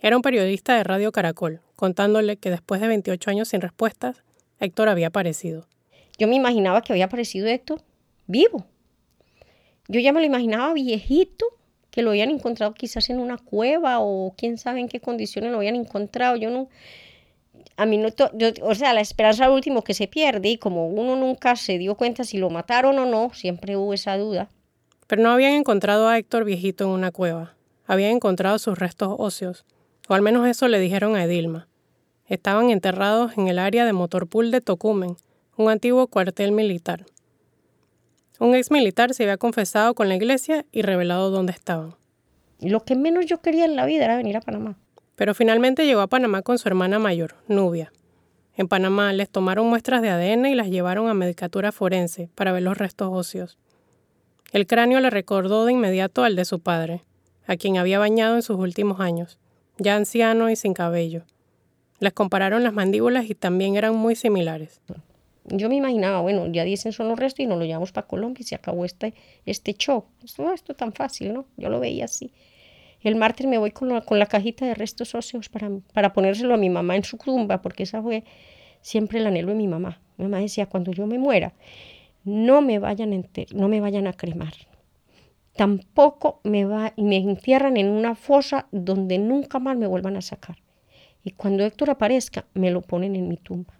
Era 0.00 0.16
un 0.16 0.22
periodista 0.22 0.76
de 0.76 0.84
Radio 0.84 1.12
Caracol, 1.12 1.60
contándole 1.74 2.36
que 2.36 2.50
después 2.50 2.80
de 2.80 2.88
28 2.88 3.30
años 3.30 3.48
sin 3.48 3.60
respuestas, 3.60 4.22
Héctor 4.60 4.88
había 4.88 5.08
aparecido. 5.08 5.66
Yo 6.18 6.28
me 6.28 6.36
imaginaba 6.36 6.82
que 6.82 6.92
había 6.92 7.06
aparecido 7.06 7.46
Héctor 7.46 7.82
vivo. 8.26 8.66
Yo 9.88 10.00
ya 10.00 10.12
me 10.12 10.20
lo 10.20 10.26
imaginaba 10.26 10.72
viejito, 10.72 11.46
que 11.90 12.02
lo 12.02 12.10
habían 12.10 12.30
encontrado 12.30 12.74
quizás 12.74 13.08
en 13.10 13.18
una 13.18 13.38
cueva 13.38 14.00
o 14.00 14.34
quién 14.36 14.58
sabe 14.58 14.80
en 14.80 14.88
qué 14.88 15.00
condiciones 15.00 15.50
lo 15.50 15.58
habían 15.58 15.76
encontrado. 15.76 16.36
Yo 16.36 16.50
no, 16.50 16.68
a 17.76 17.86
mí 17.86 17.98
no, 17.98 18.08
o 18.62 18.74
sea, 18.74 18.94
la 18.94 19.00
esperanza 19.00 19.44
al 19.44 19.52
último 19.52 19.82
que 19.82 19.94
se 19.94 20.08
pierde 20.08 20.48
y 20.48 20.58
como 20.58 20.88
uno 20.88 21.16
nunca 21.16 21.56
se 21.56 21.78
dio 21.78 21.94
cuenta 21.94 22.24
si 22.24 22.38
lo 22.38 22.48
mataron 22.48 22.98
o 22.98 23.04
no, 23.04 23.30
siempre 23.34 23.76
hubo 23.76 23.92
esa 23.92 24.16
duda. 24.16 24.48
Pero 25.06 25.22
no 25.22 25.30
habían 25.30 25.52
encontrado 25.52 26.08
a 26.08 26.18
Héctor 26.18 26.44
viejito 26.44 26.84
en 26.84 26.90
una 26.90 27.12
cueva, 27.12 27.54
habían 27.86 28.12
encontrado 28.12 28.58
sus 28.58 28.78
restos 28.78 29.14
óseos, 29.18 29.64
o 30.08 30.14
al 30.14 30.22
menos 30.22 30.46
eso 30.46 30.68
le 30.68 30.80
dijeron 30.80 31.16
a 31.16 31.24
Edilma. 31.24 31.68
Estaban 32.26 32.70
enterrados 32.70 33.36
en 33.36 33.48
el 33.48 33.58
área 33.58 33.84
de 33.84 33.92
Motorpool 33.92 34.50
de 34.50 34.60
Tocumen, 34.60 35.16
un 35.56 35.70
antiguo 35.70 36.06
cuartel 36.08 36.52
militar. 36.52 37.04
Un 38.38 38.54
ex 38.54 38.70
militar 38.70 39.14
se 39.14 39.22
había 39.22 39.36
confesado 39.36 39.94
con 39.94 40.08
la 40.08 40.16
iglesia 40.16 40.66
y 40.72 40.82
revelado 40.82 41.30
dónde 41.30 41.52
estaban. 41.52 41.94
Lo 42.60 42.84
que 42.84 42.96
menos 42.96 43.26
yo 43.26 43.40
quería 43.40 43.64
en 43.64 43.76
la 43.76 43.86
vida 43.86 44.04
era 44.04 44.16
venir 44.16 44.36
a 44.36 44.40
Panamá. 44.40 44.76
Pero 45.16 45.34
finalmente 45.34 45.86
llegó 45.86 46.00
a 46.00 46.06
Panamá 46.06 46.42
con 46.42 46.58
su 46.58 46.68
hermana 46.68 46.98
mayor, 46.98 47.34
Nubia. 47.48 47.92
En 48.56 48.68
Panamá 48.68 49.12
les 49.12 49.28
tomaron 49.28 49.66
muestras 49.66 50.00
de 50.00 50.10
ADN 50.10 50.46
y 50.46 50.54
las 50.54 50.68
llevaron 50.68 51.08
a 51.08 51.14
medicatura 51.14 51.72
forense 51.72 52.30
para 52.34 52.52
ver 52.52 52.62
los 52.62 52.78
restos 52.78 53.08
óseos. 53.10 53.58
El 54.52 54.66
cráneo 54.66 55.00
le 55.00 55.10
recordó 55.10 55.66
de 55.66 55.72
inmediato 55.72 56.22
al 56.22 56.36
de 56.36 56.44
su 56.44 56.60
padre, 56.60 57.02
a 57.46 57.56
quien 57.56 57.76
había 57.76 57.98
bañado 57.98 58.36
en 58.36 58.42
sus 58.42 58.56
últimos 58.56 59.00
años, 59.00 59.38
ya 59.78 59.96
anciano 59.96 60.48
y 60.50 60.56
sin 60.56 60.72
cabello. 60.72 61.24
Les 61.98 62.12
compararon 62.12 62.62
las 62.62 62.72
mandíbulas 62.72 63.28
y 63.28 63.34
también 63.34 63.76
eran 63.76 63.94
muy 63.94 64.16
similares. 64.16 64.80
Yo 65.44 65.68
me 65.68 65.76
imaginaba, 65.76 66.20
bueno, 66.20 66.46
ya 66.46 66.64
dicen 66.64 66.92
son 66.92 67.08
los 67.08 67.18
restos 67.18 67.40
y 67.40 67.46
nos 67.46 67.58
lo 67.58 67.64
llevamos 67.64 67.92
para 67.92 68.06
Colombia 68.06 68.42
y 68.42 68.44
se 68.44 68.54
acabó 68.54 68.84
este, 68.84 69.14
este 69.44 69.74
show. 69.74 70.04
Esto, 70.24 70.52
esto 70.52 70.72
es 70.72 70.78
tan 70.78 70.92
fácil, 70.92 71.32
¿no? 71.32 71.46
Yo 71.56 71.68
lo 71.68 71.78
veía 71.78 72.06
así. 72.06 72.32
El 73.00 73.16
martes 73.16 73.46
me 73.46 73.58
voy 73.58 73.70
con 73.70 73.88
la, 73.88 74.26
cajita 74.26 74.66
de 74.66 74.74
restos 74.74 75.14
óseos 75.14 75.48
para, 75.48 75.70
para 75.92 76.12
ponérselo 76.12 76.54
a 76.54 76.56
mi 76.56 76.70
mamá 76.70 76.96
en 76.96 77.04
su 77.04 77.16
tumba, 77.18 77.62
porque 77.62 77.84
esa 77.84 78.02
fue 78.02 78.24
siempre 78.80 79.18
el 79.18 79.26
anhelo 79.26 79.48
de 79.48 79.54
mi 79.56 79.68
mamá. 79.68 80.00
Mi 80.16 80.24
mamá 80.24 80.38
decía, 80.38 80.66
cuando 80.66 80.92
yo 80.92 81.06
me 81.06 81.18
muera, 81.18 81.52
no 82.24 82.62
me 82.62 82.78
vayan 82.78 83.12
a, 83.12 83.22
no 83.54 83.68
me 83.68 83.80
vayan 83.80 84.06
a 84.06 84.12
cremar. 84.12 84.54
Tampoco 85.54 86.40
me, 86.44 86.64
va, 86.64 86.92
me 86.96 87.16
entierran 87.16 87.76
en 87.76 87.88
una 87.88 88.14
fosa 88.14 88.66
donde 88.72 89.18
nunca 89.18 89.58
más 89.58 89.76
me 89.76 89.86
vuelvan 89.86 90.16
a 90.16 90.22
sacar. 90.22 90.58
Y 91.24 91.32
cuando 91.32 91.64
Héctor 91.64 91.90
aparezca, 91.90 92.46
me 92.54 92.70
lo 92.70 92.82
ponen 92.82 93.16
en 93.16 93.28
mi 93.28 93.36
tumba. 93.36 93.74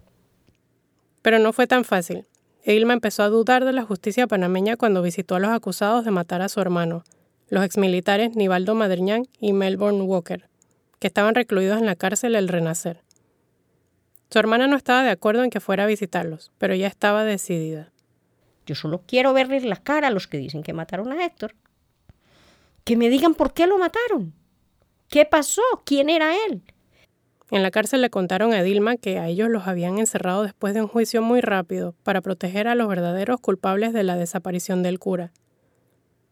Pero 1.21 1.39
no 1.39 1.53
fue 1.53 1.67
tan 1.67 1.83
fácil. 1.83 2.25
Edilma 2.63 2.93
empezó 2.93 3.23
a 3.23 3.29
dudar 3.29 3.63
de 3.63 3.73
la 3.73 3.83
justicia 3.83 4.27
panameña 4.27 4.75
cuando 4.75 5.01
visitó 5.01 5.35
a 5.35 5.39
los 5.39 5.51
acusados 5.51 6.03
de 6.03 6.11
matar 6.11 6.41
a 6.41 6.49
su 6.49 6.59
hermano, 6.59 7.03
los 7.49 7.63
exmilitares 7.63 8.35
Nivaldo 8.35 8.75
Madriñán 8.75 9.23
y 9.39 9.53
Melbourne 9.53 10.01
Walker, 10.01 10.49
que 10.99 11.07
estaban 11.07 11.35
recluidos 11.35 11.79
en 11.79 11.85
la 11.85 11.95
cárcel 11.95 12.35
El 12.35 12.47
Renacer. 12.47 13.01
Su 14.29 14.39
hermana 14.39 14.67
no 14.67 14.75
estaba 14.75 15.03
de 15.03 15.11
acuerdo 15.11 15.43
en 15.43 15.49
que 15.49 15.61
fuera 15.61 15.83
a 15.83 15.87
visitarlos, 15.87 16.51
pero 16.57 16.75
ya 16.75 16.87
estaba 16.87 17.23
decidida. 17.23 17.91
Yo 18.65 18.75
solo 18.75 19.01
quiero 19.07 19.31
verles 19.31 19.63
la 19.63 19.77
cara 19.77 20.07
a 20.07 20.11
los 20.11 20.27
que 20.27 20.37
dicen 20.37 20.63
que 20.63 20.73
mataron 20.73 21.13
a 21.13 21.25
Héctor. 21.25 21.55
Que 22.83 22.97
me 22.97 23.09
digan 23.09 23.33
por 23.33 23.53
qué 23.53 23.65
lo 23.65 23.77
mataron. 23.77 24.33
¿Qué 25.09 25.23
pasó? 25.23 25.61
¿Quién 25.85 26.09
era 26.09 26.33
él? 26.47 26.61
En 27.49 27.63
la 27.63 27.71
cárcel 27.71 28.01
le 28.01 28.09
contaron 28.09 28.53
a 28.53 28.61
Dilma 28.61 28.97
que 28.97 29.19
a 29.19 29.29
ellos 29.29 29.49
los 29.49 29.67
habían 29.67 29.99
encerrado 29.99 30.43
después 30.43 30.73
de 30.73 30.81
un 30.81 30.89
juicio 30.89 31.21
muy 31.21 31.39
rápido 31.39 31.95
para 32.03 32.19
proteger 32.19 32.67
a 32.67 32.75
los 32.75 32.89
verdaderos 32.89 33.39
culpables 33.39 33.93
de 33.93 34.03
la 34.03 34.17
desaparición 34.17 34.83
del 34.83 34.99
cura. 34.99 35.31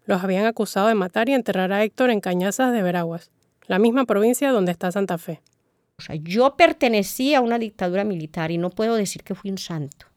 Los 0.06 0.24
habían 0.24 0.46
acusado 0.46 0.88
de 0.88 0.96
matar 0.96 1.30
y 1.30 1.34
enterrar 1.34 1.74
a 1.74 1.84
Héctor 1.84 2.10
en 2.10 2.22
Cañazas 2.22 2.74
de 2.74 2.82
Veraguas, 2.82 3.32
la 3.68 3.80
misma 3.80 4.06
provincia 4.06 4.52
donde 4.52 4.72
está 4.72 4.92
Santa 4.92 5.18
Fe. 5.18 5.42
O 5.98 6.02
sea, 6.02 6.16
yo 6.16 6.56
pertenecí 6.56 7.34
a 7.34 7.42
una 7.42 7.58
dictadura 7.58 8.04
militar 8.04 8.52
y 8.52 8.58
no 8.58 8.70
puedo 8.70 8.96
decir 8.96 9.24
que 9.24 9.36
fui 9.36 9.50
un 9.50 9.58
santo 9.58 10.08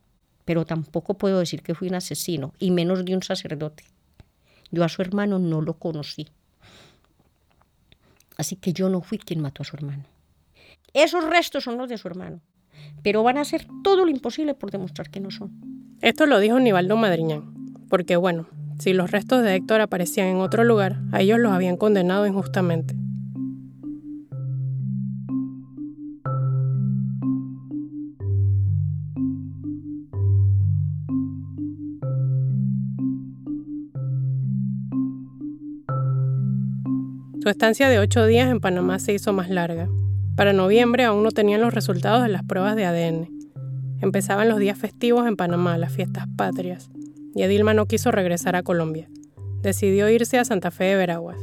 pero 0.49 0.65
tampoco 0.65 1.13
puedo 1.13 1.41
decir 1.41 1.63
que 1.63 1.75
fui 1.75 1.89
un 1.89 1.97
asesino, 1.97 2.55
y 2.59 2.71
menos 2.71 3.05
de 3.05 3.15
un 3.15 3.23
sacerdote. 3.23 3.85
Yo 4.71 4.83
a 4.83 4.89
su 4.89 5.03
hermano 5.03 5.39
no 5.39 5.61
lo 5.61 5.75
conocí. 5.75 6.27
Así 8.39 8.57
que 8.57 8.73
yo 8.73 8.89
no 8.89 9.03
fui 9.03 9.19
quien 9.19 9.43
mató 9.43 9.61
a 9.61 9.67
su 9.67 9.77
hermano. 9.77 10.05
Esos 10.95 11.23
restos 11.29 11.65
son 11.65 11.77
los 11.77 11.91
de 11.91 11.99
su 11.99 12.09
hermano, 12.09 12.41
pero 13.03 13.23
van 13.23 13.37
a 13.37 13.43
hacer 13.43 13.67
todo 13.85 14.07
lo 14.07 14.11
imposible 14.11 14.55
por 14.55 14.71
demostrar 14.71 15.11
que 15.11 15.21
no 15.21 15.31
son. 15.31 15.53
Esto 16.01 16.25
lo 16.25 16.41
dijo 16.41 16.59
Nivaldo 16.59 16.97
Madriñán, 16.97 17.85
porque 17.91 18.17
bueno, 18.17 18.49
si 18.79 18.93
los 18.93 19.11
restos 19.11 19.43
de 19.43 19.57
Héctor 19.57 19.81
aparecían 19.81 20.29
en 20.29 20.37
otro 20.37 20.65
lugar, 20.65 21.01
a 21.13 21.21
ellos 21.21 21.39
los 21.39 21.53
habían 21.53 21.77
condenado 21.77 22.27
injustamente. 22.27 22.95
Su 37.43 37.49
estancia 37.49 37.89
de 37.89 37.99
ocho 37.99 38.27
días 38.27 38.51
en 38.51 38.61
Panamá 38.61 38.99
se 38.99 39.15
hizo 39.15 39.33
más 39.33 39.49
larga. 39.49 39.89
Para 40.37 40.53
noviembre 40.53 41.05
aún 41.05 41.23
no 41.23 41.31
tenían 41.31 41.63
los 41.63 41.73
resultados 41.75 42.23
de 42.23 42.29
las 42.29 42.45
pruebas 42.45 42.77
de 42.77 42.85
ADN. 42.85 43.29
Empezaban 44.01 44.49
los 44.49 44.59
días 44.59 44.79
festivos 44.79 45.27
en 45.27 45.35
Panamá, 45.35 45.79
las 45.79 45.91
fiestas 45.91 46.27
patrias, 46.37 46.91
y 47.35 47.43
Edilma 47.43 47.75
no 47.75 47.87
quiso 47.87 48.11
regresar 48.11 48.57
a 48.57 48.63
Colombia. 48.63 49.09
Decidió 49.63 50.09
irse 50.09 50.39
a 50.39 50.45
Santa 50.45 50.71
Fe 50.71 50.85
de 50.85 50.97
Veraguas. 50.97 51.39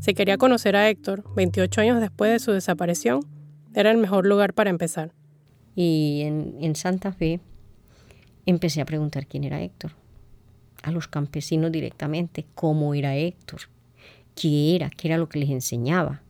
Si 0.00 0.14
quería 0.14 0.38
conocer 0.38 0.76
a 0.76 0.88
Héctor, 0.88 1.24
28 1.34 1.80
años 1.80 2.00
después 2.00 2.30
de 2.30 2.38
su 2.38 2.52
desaparición, 2.52 3.20
era 3.74 3.90
el 3.90 3.98
mejor 3.98 4.26
lugar 4.26 4.54
para 4.54 4.70
empezar. 4.70 5.12
Y 5.74 6.22
en, 6.24 6.74
Santa 6.76 7.12
Fe 7.12 7.40
empecé 8.46 8.80
a 8.80 8.84
preguntar 8.84 9.26
quién 9.26 9.44
era 9.44 9.60
Héctor. 9.60 9.92
A 10.82 10.90
los 10.90 11.08
campesinos 11.08 11.72
directamente, 11.72 12.46
cómo 12.54 12.94
era 12.94 13.16
Héctor 13.16 13.62
qué 14.38 14.76
era, 14.76 14.90
qué 14.90 15.08
era 15.08 15.18
lo 15.18 15.28
que 15.28 15.40
les 15.40 15.50
enseñaba. 15.50 16.22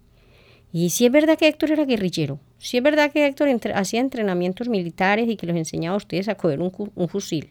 Y 0.73 0.91
si 0.91 1.07
es 1.07 1.13
verdad 1.13 1.39
que 1.39 1.49
Héctor 1.49 1.73
era 1.73 1.85
guerrillero, 1.85 2.41
si 2.59 2.77
es 2.79 2.83
verdad 2.83 3.13
que 3.13 3.27
Héctor 3.27 3.49
hacía 3.75 4.01
entrenamientos 4.01 4.69
militares 4.69 5.29
y 5.29 5.37
que 5.37 5.47
los 5.47 5.57
enseñaba 5.57 5.95
a 5.95 5.99
ustedes 5.99 6.29
a 6.29 6.35
coger 6.35 6.61
un 6.61 7.09
fusil. 7.09 7.51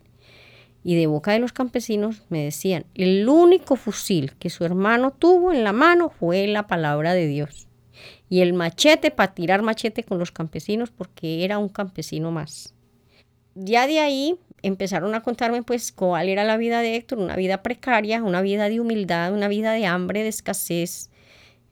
Y 0.83 0.95
de 0.95 1.07
boca 1.07 1.31
de 1.31 1.39
los 1.39 1.53
campesinos 1.53 2.23
me 2.29 2.43
decían, 2.43 2.85
el 2.93 3.27
único 3.27 3.75
fusil 3.75 4.33
que 4.39 4.49
su 4.49 4.63
hermano 4.63 5.11
tuvo 5.11 5.51
en 5.51 5.63
la 5.63 5.73
mano 5.73 6.09
fue 6.09 6.47
la 6.47 6.67
palabra 6.67 7.13
de 7.13 7.27
Dios. 7.27 7.67
Y 8.29 8.41
el 8.41 8.53
machete 8.53 9.11
para 9.11 9.33
tirar 9.33 9.61
machete 9.61 10.03
con 10.03 10.19
los 10.19 10.31
campesinos 10.31 10.91
porque 10.91 11.43
era 11.43 11.57
un 11.57 11.69
campesino 11.69 12.31
más. 12.31 12.73
Ya 13.55 13.87
de 13.87 13.99
ahí 13.99 14.37
empezaron 14.61 15.15
a 15.15 15.23
contarme 15.23 15.63
pues 15.63 15.91
cuál 15.91 16.29
era 16.29 16.43
la 16.43 16.57
vida 16.57 16.81
de 16.81 16.95
Héctor, 16.95 17.19
una 17.19 17.35
vida 17.35 17.63
precaria, 17.63 18.23
una 18.23 18.41
vida 18.41 18.69
de 18.69 18.79
humildad, 18.79 19.33
una 19.33 19.47
vida 19.47 19.71
de 19.73 19.85
hambre, 19.85 20.23
de 20.23 20.29
escasez, 20.29 21.09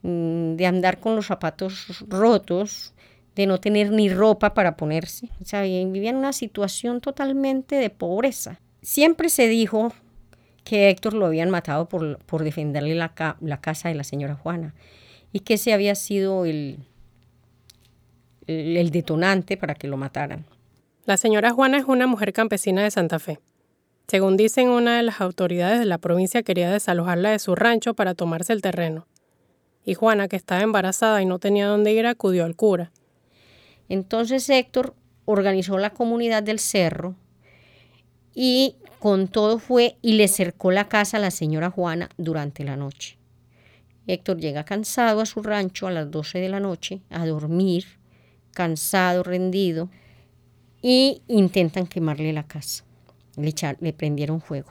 mm, 0.02 0.54
de 0.56 0.66
andar 0.66 0.98
con 0.98 1.16
los 1.16 1.26
zapatos 1.26 2.04
rotos, 2.08 2.94
de 3.34 3.46
no 3.46 3.60
tener 3.60 3.92
ni 3.92 4.08
ropa 4.08 4.54
para 4.54 4.76
ponerse. 4.76 5.28
O 5.40 5.44
sea, 5.44 5.62
vivía 5.62 6.10
en 6.10 6.16
una 6.16 6.32
situación 6.32 7.00
totalmente 7.00 7.76
de 7.76 7.90
pobreza. 7.90 8.60
Siempre 8.86 9.30
se 9.30 9.48
dijo 9.48 9.92
que 10.62 10.90
Héctor 10.90 11.14
lo 11.14 11.26
habían 11.26 11.50
matado 11.50 11.88
por, 11.88 12.18
por 12.18 12.44
defenderle 12.44 12.94
la, 12.94 13.36
la, 13.40 13.60
casa 13.60 13.88
de 13.88 13.96
la 13.96 14.04
señora 14.04 14.36
Juana 14.36 14.76
y 15.32 15.40
que 15.40 15.54
ese 15.54 15.72
había 15.72 15.96
sido 15.96 16.44
el, 16.44 16.78
el 18.46 18.90
detonante 18.92 19.56
para 19.56 19.74
que 19.74 19.88
lo 19.88 19.96
mataran. 19.96 20.46
La 21.04 21.16
señora 21.16 21.50
Juana 21.50 21.78
es 21.78 21.86
una 21.86 22.06
mujer 22.06 22.32
campesina 22.32 22.84
de 22.84 22.92
Santa 22.92 23.18
Fe. 23.18 23.40
Según 24.06 24.36
dicen, 24.36 24.68
una 24.68 24.98
de 24.98 25.02
las 25.02 25.20
autoridades 25.20 25.80
de 25.80 25.86
la 25.86 25.98
provincia 25.98 26.44
quería 26.44 26.70
desalojarla 26.70 27.32
de 27.32 27.40
su 27.40 27.56
rancho 27.56 27.94
para 27.94 28.14
tomarse 28.14 28.52
el 28.52 28.62
terreno. 28.62 29.08
Y 29.84 29.94
Juana, 29.94 30.28
que 30.28 30.36
estaba 30.36 30.62
embarazada 30.62 31.20
y 31.20 31.26
no 31.26 31.40
tenía 31.40 31.66
dónde 31.66 31.92
ir, 31.92 32.06
acudió 32.06 32.44
al 32.44 32.54
cura. 32.54 32.92
Entonces 33.88 34.48
Héctor 34.48 34.94
organizó 35.24 35.76
la 35.76 35.90
comunidad 35.90 36.44
del 36.44 36.60
cerro 36.60 37.16
y 38.38 38.76
con 38.98 39.28
todo 39.28 39.58
fue 39.58 39.96
y 40.02 40.12
le 40.12 40.28
cercó 40.28 40.70
la 40.70 40.88
casa 40.88 41.16
a 41.16 41.20
la 41.20 41.30
señora 41.30 41.70
Juana 41.70 42.10
durante 42.18 42.64
la 42.64 42.76
noche. 42.76 43.16
Héctor 44.06 44.36
llega 44.36 44.64
cansado 44.64 45.22
a 45.22 45.26
su 45.26 45.42
rancho 45.42 45.86
a 45.86 45.90
las 45.90 46.10
12 46.10 46.38
de 46.38 46.48
la 46.50 46.60
noche 46.60 47.00
a 47.08 47.24
dormir, 47.26 47.86
cansado, 48.52 49.22
rendido, 49.22 49.88
y 50.82 51.22
intentan 51.28 51.86
quemarle 51.86 52.32
la 52.34 52.46
casa. 52.46 52.84
Le, 53.36 53.54
le 53.80 53.92
prendieron 53.94 54.42
fuego. 54.42 54.70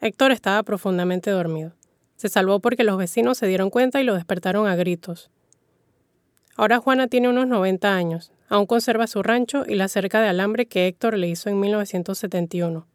Héctor 0.00 0.30
estaba 0.30 0.62
profundamente 0.62 1.30
dormido. 1.30 1.72
Se 2.14 2.28
salvó 2.28 2.60
porque 2.60 2.84
los 2.84 2.96
vecinos 2.96 3.38
se 3.38 3.48
dieron 3.48 3.70
cuenta 3.70 4.00
y 4.00 4.04
lo 4.04 4.14
despertaron 4.14 4.68
a 4.68 4.76
gritos. 4.76 5.30
Ahora 6.56 6.78
Juana 6.78 7.08
tiene 7.08 7.28
unos 7.28 7.48
90 7.48 7.92
años, 7.94 8.32
aún 8.48 8.66
conserva 8.66 9.08
su 9.08 9.22
rancho 9.22 9.64
y 9.66 9.74
la 9.74 9.88
cerca 9.88 10.20
de 10.20 10.28
alambre 10.28 10.66
que 10.66 10.86
Héctor 10.86 11.18
le 11.18 11.28
hizo 11.28 11.50
en 11.50 11.58
1971. 11.58 12.89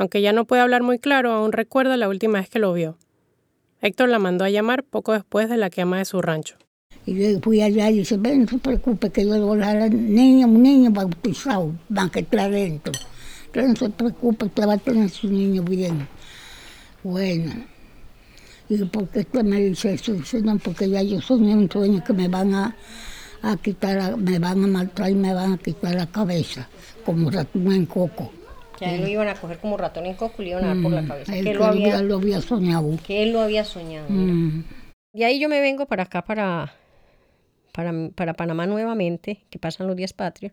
Aunque 0.00 0.22
ya 0.22 0.32
no 0.32 0.46
puede 0.46 0.62
hablar 0.62 0.82
muy 0.82 0.98
claro, 0.98 1.30
aún 1.30 1.52
recuerda 1.52 1.98
la 1.98 2.08
última 2.08 2.38
vez 2.38 2.48
que 2.48 2.58
lo 2.58 2.72
vio. 2.72 2.96
Héctor 3.82 4.08
la 4.08 4.18
mandó 4.18 4.46
a 4.46 4.48
llamar 4.48 4.82
poco 4.82 5.12
después 5.12 5.50
de 5.50 5.58
la 5.58 5.68
quema 5.68 5.98
de 5.98 6.06
su 6.06 6.22
rancho. 6.22 6.56
Y 7.04 7.16
yo 7.16 7.38
fui 7.42 7.60
allá 7.60 7.90
y 7.90 7.98
dije, 7.98 8.16
ven, 8.16 8.44
no 8.44 8.48
se 8.48 8.56
preocupe, 8.56 9.10
que 9.10 9.26
yo 9.26 9.34
le 9.34 9.40
voy 9.40 9.60
a 9.60 9.90
niño, 9.90 10.46
un 10.46 10.62
niño 10.62 10.90
bautizado, 10.90 11.74
van 11.90 12.08
que 12.08 12.20
está 12.20 12.44
adentro. 12.44 12.94
No 13.54 13.76
se 13.76 13.90
preocupe, 13.90 14.46
usted 14.46 14.66
va 14.66 14.72
a 14.72 14.78
tener 14.78 15.10
su 15.10 15.28
niño 15.28 15.62
bien. 15.64 16.08
Bueno, 17.02 17.52
y 18.70 18.82
por 18.86 19.06
qué 19.08 19.18
usted 19.18 19.42
me 19.42 19.60
dice 19.60 19.92
eso, 19.92 20.14
dice, 20.14 20.40
no, 20.40 20.56
porque 20.56 20.88
ya 20.88 21.02
yo 21.02 21.20
soñé 21.20 21.54
un 21.54 21.70
sueño 21.70 22.02
que 22.02 22.14
me 22.14 22.26
van 22.26 22.54
a, 22.54 22.74
a 23.42 23.56
quitar, 23.58 24.16
me 24.16 24.38
van 24.38 24.64
a 24.64 24.66
matar 24.66 25.10
y 25.10 25.14
me 25.14 25.34
van 25.34 25.52
a 25.52 25.58
quitar 25.58 25.94
la 25.94 26.06
cabeza, 26.06 26.70
como 27.04 27.30
ratón 27.30 27.70
en 27.70 27.84
coco. 27.84 28.32
Que 28.80 28.94
él 28.96 29.02
lo 29.02 29.08
iban 29.08 29.28
a 29.28 29.34
coger 29.34 29.58
como 29.58 29.76
ratón 29.76 30.06
en 30.06 30.14
coco 30.14 30.42
y 30.42 30.46
le 30.46 30.50
iban 30.52 30.64
a 30.64 30.68
dar 30.68 30.82
por 30.82 30.90
la 30.90 31.06
cabeza. 31.06 31.36
Él 31.36 31.44
que 31.44 31.52
que 31.52 31.58
lo 31.58 31.64
había, 31.64 32.02
lo 32.02 32.16
había 32.16 32.40
soñado. 32.40 32.98
que 33.06 33.22
él 33.22 33.32
lo 33.32 33.40
había 33.40 33.64
soñado. 33.64 34.08
mira. 34.08 34.32
Mm. 34.32 34.64
Y 35.12 35.22
ahí 35.24 35.40
yo 35.40 35.48
me 35.48 35.60
vengo 35.60 35.86
para 35.86 36.04
acá, 36.04 36.24
para, 36.24 36.72
para, 37.72 37.92
para 38.14 38.34
Panamá 38.34 38.66
nuevamente, 38.66 39.44
que 39.50 39.58
pasan 39.58 39.86
los 39.86 39.96
días 39.96 40.12
patrios. 40.12 40.52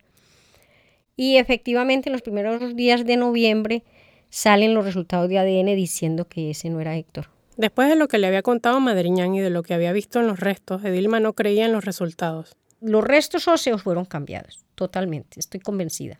Y 1.15 1.37
efectivamente 1.37 2.09
en 2.09 2.13
los 2.13 2.21
primeros 2.21 2.75
días 2.75 3.05
de 3.05 3.17
noviembre 3.17 3.83
salen 4.29 4.73
los 4.73 4.85
resultados 4.85 5.29
de 5.29 5.39
ADN 5.39 5.75
diciendo 5.75 6.27
que 6.27 6.51
ese 6.51 6.69
no 6.69 6.79
era 6.79 6.95
Héctor. 6.95 7.29
Después 7.55 7.89
de 7.89 7.95
lo 7.95 8.07
que 8.07 8.19
le 8.19 8.27
había 8.27 8.43
contado 8.43 8.79
Madriñán 8.79 9.33
y 9.33 9.39
de 9.39 9.49
lo 9.49 9.63
que 9.63 9.73
había 9.73 9.91
visto 9.91 10.19
en 10.19 10.27
los 10.27 10.39
restos, 10.39 10.83
Edilma 10.85 11.19
no 11.19 11.33
creía 11.33 11.65
en 11.65 11.71
los 11.71 11.85
resultados. 11.85 12.55
Los 12.81 13.03
restos 13.03 13.47
óseos 13.47 13.81
fueron 13.81 14.05
cambiados, 14.05 14.65
totalmente, 14.75 15.39
estoy 15.39 15.59
convencida. 15.59 16.19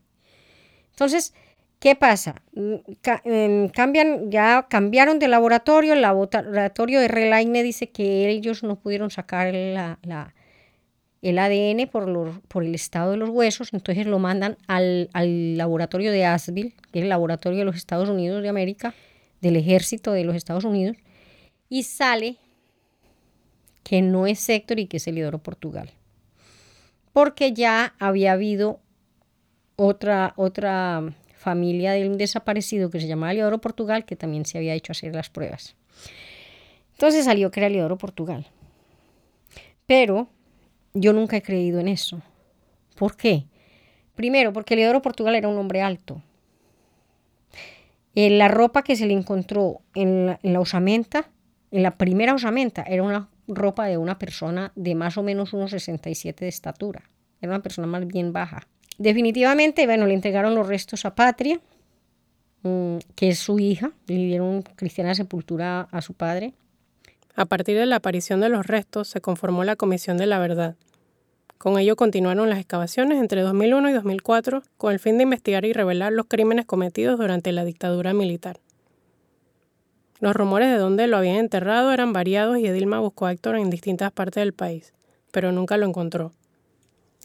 Entonces, 0.90 1.36
¿qué 1.80 1.96
pasa? 1.96 2.42
Mm, 2.54 2.76
em, 3.26 3.70
cambian, 3.70 4.32
ya 4.32 4.68
cambiaron 4.70 5.20
de 5.20 5.28
laboratorio, 5.28 5.94
el 5.94 6.02
laboratorio 6.02 7.00
de 7.00 7.08
Relaine 7.08 7.64
dice 7.64 7.90
que 7.90 8.30
ellos 8.30 8.64
no 8.64 8.76
pudieron 8.78 9.10
sacar 9.12 9.54
la- 9.54 10.34
el 11.22 11.40
ADN 11.40 11.88
por, 11.88 12.42
por 12.48 12.64
el 12.64 12.76
estado 12.76 13.12
de 13.12 13.18
los 13.18 13.30
huesos, 13.30 13.74
entonces 13.74 14.06
lo 14.06 14.20
mandan 14.20 14.58
al, 14.68 15.10
al 15.14 15.58
laboratorio 15.58 16.12
de 16.12 16.26
Asheville, 16.26 16.74
que 16.92 17.00
es 17.00 17.04
el 17.04 17.10
laboratorio 17.10 17.60
de 17.60 17.66
los 17.66 17.76
Estados 17.76 18.08
Unidos 18.10 18.44
de 18.44 18.50
América, 18.50 18.94
del 19.42 19.56
ejército 19.56 20.12
de 20.12 20.24
los 20.24 20.36
Estados 20.36 20.64
Unidos, 20.64 20.96
y 21.70 21.84
sale 21.84 22.38
que 23.84 24.02
no 24.02 24.28
es 24.28 24.48
Héctor 24.48 24.80
y 24.80 24.88
que 24.88 24.98
es 24.98 25.08
Elidoro 25.08 25.40
Portugal. 25.40 25.92
Porque 27.14 27.54
ya 27.54 27.96
había 28.00 28.34
habido 28.34 28.80
otra, 29.76 30.34
otra 30.36 31.14
familia 31.48 31.94
de 31.94 32.10
un 32.10 32.18
desaparecido 32.18 32.90
que 32.90 33.00
se 33.00 33.08
llamaba 33.08 33.32
Eliodoro 33.32 33.62
Portugal 33.62 34.04
que 34.04 34.18
también 34.18 34.44
se 34.44 34.58
había 34.58 34.74
hecho 34.74 34.92
hacer 34.92 35.16
las 35.16 35.30
pruebas. 35.30 35.78
Entonces 36.92 37.24
salió 37.24 37.52
que 37.52 37.62
era 37.62 37.68
Eliodoro 37.68 37.98
Portugal. 37.98 38.48
Pero 39.86 40.28
yo 40.94 41.14
nunca 41.14 41.38
he 41.38 41.42
creído 41.42 41.80
en 41.80 41.88
eso. 41.88 42.22
¿Por 42.98 43.16
qué? 43.16 43.46
Primero, 44.14 44.52
porque 44.52 44.74
Eliodoro 44.74 45.02
Portugal 45.02 45.36
era 45.36 45.48
un 45.48 45.58
hombre 45.58 45.82
alto. 45.82 46.22
Eh, 48.14 48.30
la 48.30 48.50
ropa 48.50 48.84
que 48.84 48.98
se 48.98 49.06
le 49.06 49.14
encontró 49.14 49.80
en 49.96 50.26
la, 50.26 50.40
en 50.44 50.52
la 50.52 50.60
osamenta, 50.60 51.30
en 51.72 51.82
la 51.82 51.92
primera 51.98 52.34
osamenta, 52.34 52.84
era 52.84 53.04
una 53.04 53.30
ropa 53.48 53.86
de 53.86 53.98
una 53.98 54.20
persona 54.20 54.74
de 54.76 54.96
más 54.96 55.18
o 55.18 55.24
menos 55.24 55.54
unos 55.54 55.72
67 55.72 56.44
de 56.44 56.50
estatura. 56.50 57.10
Era 57.40 57.54
una 57.54 57.64
persona 57.64 57.88
más 57.88 58.06
bien 58.06 58.34
baja. 58.34 58.68
Definitivamente, 58.98 59.86
bueno, 59.86 60.08
le 60.08 60.14
entregaron 60.14 60.56
los 60.56 60.68
restos 60.68 61.06
a 61.06 61.14
Patria, 61.14 61.60
mm, 62.64 62.98
que 63.16 63.30
es 63.30 63.40
su 63.40 63.60
hija, 63.60 63.92
le 64.08 64.16
dieron 64.16 64.64
cristiana 64.64 65.14
sepultura 65.14 65.88
a 65.92 66.02
su 66.02 66.14
padre. 66.14 66.54
A 67.36 67.46
partir 67.46 67.78
de 67.78 67.86
la 67.86 67.98
aparición 67.98 68.42
de 68.42 68.50
los 68.50 68.66
restos, 68.66 69.08
se 69.08 69.22
conformó 69.22 69.64
la 69.64 69.76
Comisión 69.76 70.18
de 70.18 70.26
la 70.26 70.40
Verdad. 70.40 70.76
Con 71.60 71.78
ello 71.78 71.96
continuaron 71.96 72.50
las 72.50 72.60
excavaciones 72.60 73.20
entre 73.20 73.42
2001 73.42 73.90
y 73.90 73.94
2004 73.94 74.64
con 74.78 74.94
el 74.94 75.00
fin 75.00 75.18
de 75.18 75.24
investigar 75.24 75.66
y 75.66 75.74
revelar 75.74 76.14
los 76.14 76.28
crímenes 76.28 76.66
cometidos 76.66 77.20
durante 77.20 77.52
la 77.52 77.66
dictadura 77.66 78.14
militar. 78.14 78.60
Los 80.20 80.36
rumores 80.36 80.70
de 80.70 80.78
dónde 80.78 81.06
lo 81.06 81.18
habían 81.18 81.36
enterrado 81.36 81.92
eran 81.92 82.14
variados 82.14 82.58
y 82.58 82.66
Edilma 82.66 83.00
buscó 83.00 83.28
a 83.28 83.32
Héctor 83.32 83.58
en 83.58 83.70
distintas 83.70 84.12
partes 84.12 84.42
del 84.42 84.54
país, 84.54 84.94
pero 85.32 85.52
nunca 85.52 85.78
lo 85.78 85.86
encontró. 85.86 86.32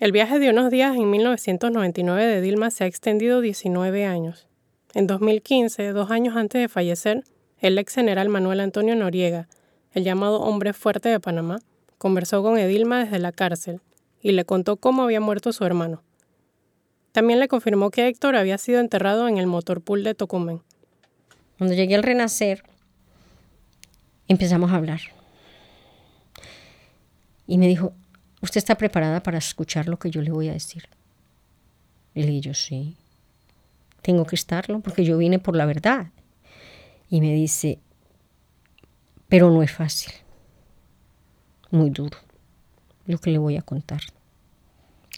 El 0.02 0.10
viaje 0.10 0.40
de 0.40 0.50
unos 0.50 0.72
días 0.72 0.96
en 0.96 1.08
1999 1.08 2.26
de 2.26 2.38
Edilma 2.38 2.72
se 2.72 2.82
ha 2.82 2.88
extendido 2.88 3.40
19 3.40 4.04
años. 4.04 4.48
En 4.94 5.06
2015, 5.06 5.92
dos 5.92 6.10
años 6.10 6.34
antes 6.34 6.60
de 6.60 6.68
fallecer, 6.68 7.22
el 7.60 7.78
ex 7.78 7.94
general 7.94 8.28
Manuel 8.28 8.58
Antonio 8.58 8.96
Noriega, 8.96 9.46
el 9.92 10.02
llamado 10.02 10.40
hombre 10.40 10.72
fuerte 10.72 11.08
de 11.08 11.20
Panamá, 11.20 11.60
conversó 11.98 12.42
con 12.42 12.58
Edilma 12.58 13.04
desde 13.04 13.20
la 13.20 13.30
cárcel 13.30 13.80
y 14.20 14.32
le 14.32 14.44
contó 14.44 14.76
cómo 14.76 15.04
había 15.04 15.20
muerto 15.20 15.52
su 15.52 15.64
hermano. 15.64 16.02
También 17.12 17.38
le 17.38 17.46
confirmó 17.46 17.92
que 17.92 18.08
Héctor 18.08 18.34
había 18.34 18.58
sido 18.58 18.80
enterrado 18.80 19.28
en 19.28 19.38
el 19.38 19.46
motorpool 19.46 20.02
de 20.02 20.16
Tocumen. 20.16 20.62
Cuando 21.58 21.76
llegué 21.76 21.94
al 21.94 22.02
Renacer, 22.02 22.64
empezamos 24.26 24.72
a 24.72 24.78
hablar. 24.78 24.98
Y 27.46 27.56
me 27.56 27.68
dijo, 27.68 27.92
¿usted 28.42 28.58
está 28.58 28.76
preparada 28.76 29.22
para 29.22 29.38
escuchar 29.38 29.88
lo 29.88 29.98
que 29.98 30.10
yo 30.10 30.20
le 30.20 30.30
voy 30.30 30.48
a 30.48 30.52
decir? 30.52 30.88
Y 32.14 32.22
le 32.22 32.28
dije, 32.28 32.40
yo 32.40 32.54
sí. 32.54 32.96
Tengo 34.02 34.26
que 34.26 34.34
estarlo 34.34 34.80
porque 34.80 35.04
yo 35.04 35.16
vine 35.16 35.38
por 35.38 35.56
la 35.56 35.64
verdad. 35.64 36.08
Y 37.08 37.20
me 37.20 37.32
dice, 37.32 37.78
pero 39.28 39.50
no 39.50 39.62
es 39.62 39.72
fácil. 39.72 40.12
Muy 41.70 41.90
duro 41.90 42.18
lo 43.06 43.18
que 43.18 43.30
le 43.30 43.38
voy 43.38 43.56
a 43.56 43.62
contar. 43.62 44.00